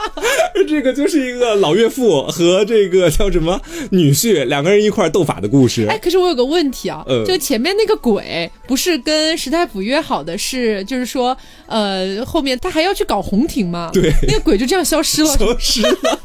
[0.67, 3.61] 这个就是一个老岳父和这个叫什么
[3.91, 5.85] 女婿两个人一块斗法的故事。
[5.87, 13.91] 哎，可是我有个问题啊，就前面那个鬼不是跟石太普约好的是，就是说，呃，后面他还要去搞红亭吗？
[13.93, 16.19] 对，那个鬼就这样消失了，消失了。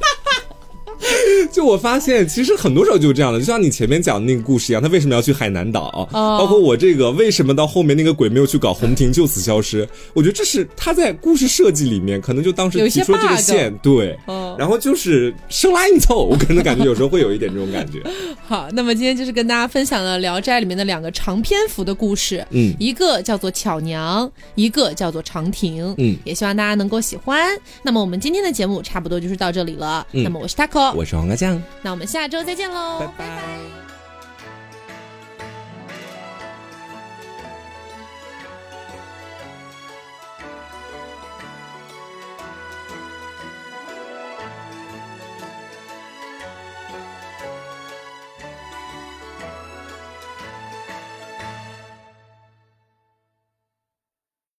[1.52, 6.08] 就我发现，其实很多时候就是这样的，就像你前面讲的那个故事一样，他为什么要去海南岛？
[6.12, 9.88] 包括我这个为什么到后面那个鬼没有去搞红亭就此消失？
[10.12, 14.18] 我觉得这是他在故事设计里面可能就当时提出这个线，对，
[14.58, 18.02] 然后就是生拉硬凑，我可能感觉有时候会有一点这种感觉。
[18.46, 27.48] 好，那么今天就是跟大家分享了《聊斋》里面的两个长篇幅的故事，嗯，一个叫做巧娘，一个叫做长亭，嗯，也希望大家能够喜欢。
[27.82, 33.87] 那么我们今天的节目差不多就是到这里了，那么我是 taco，我是黄瓜酱，那我们下周再见喽，拜拜。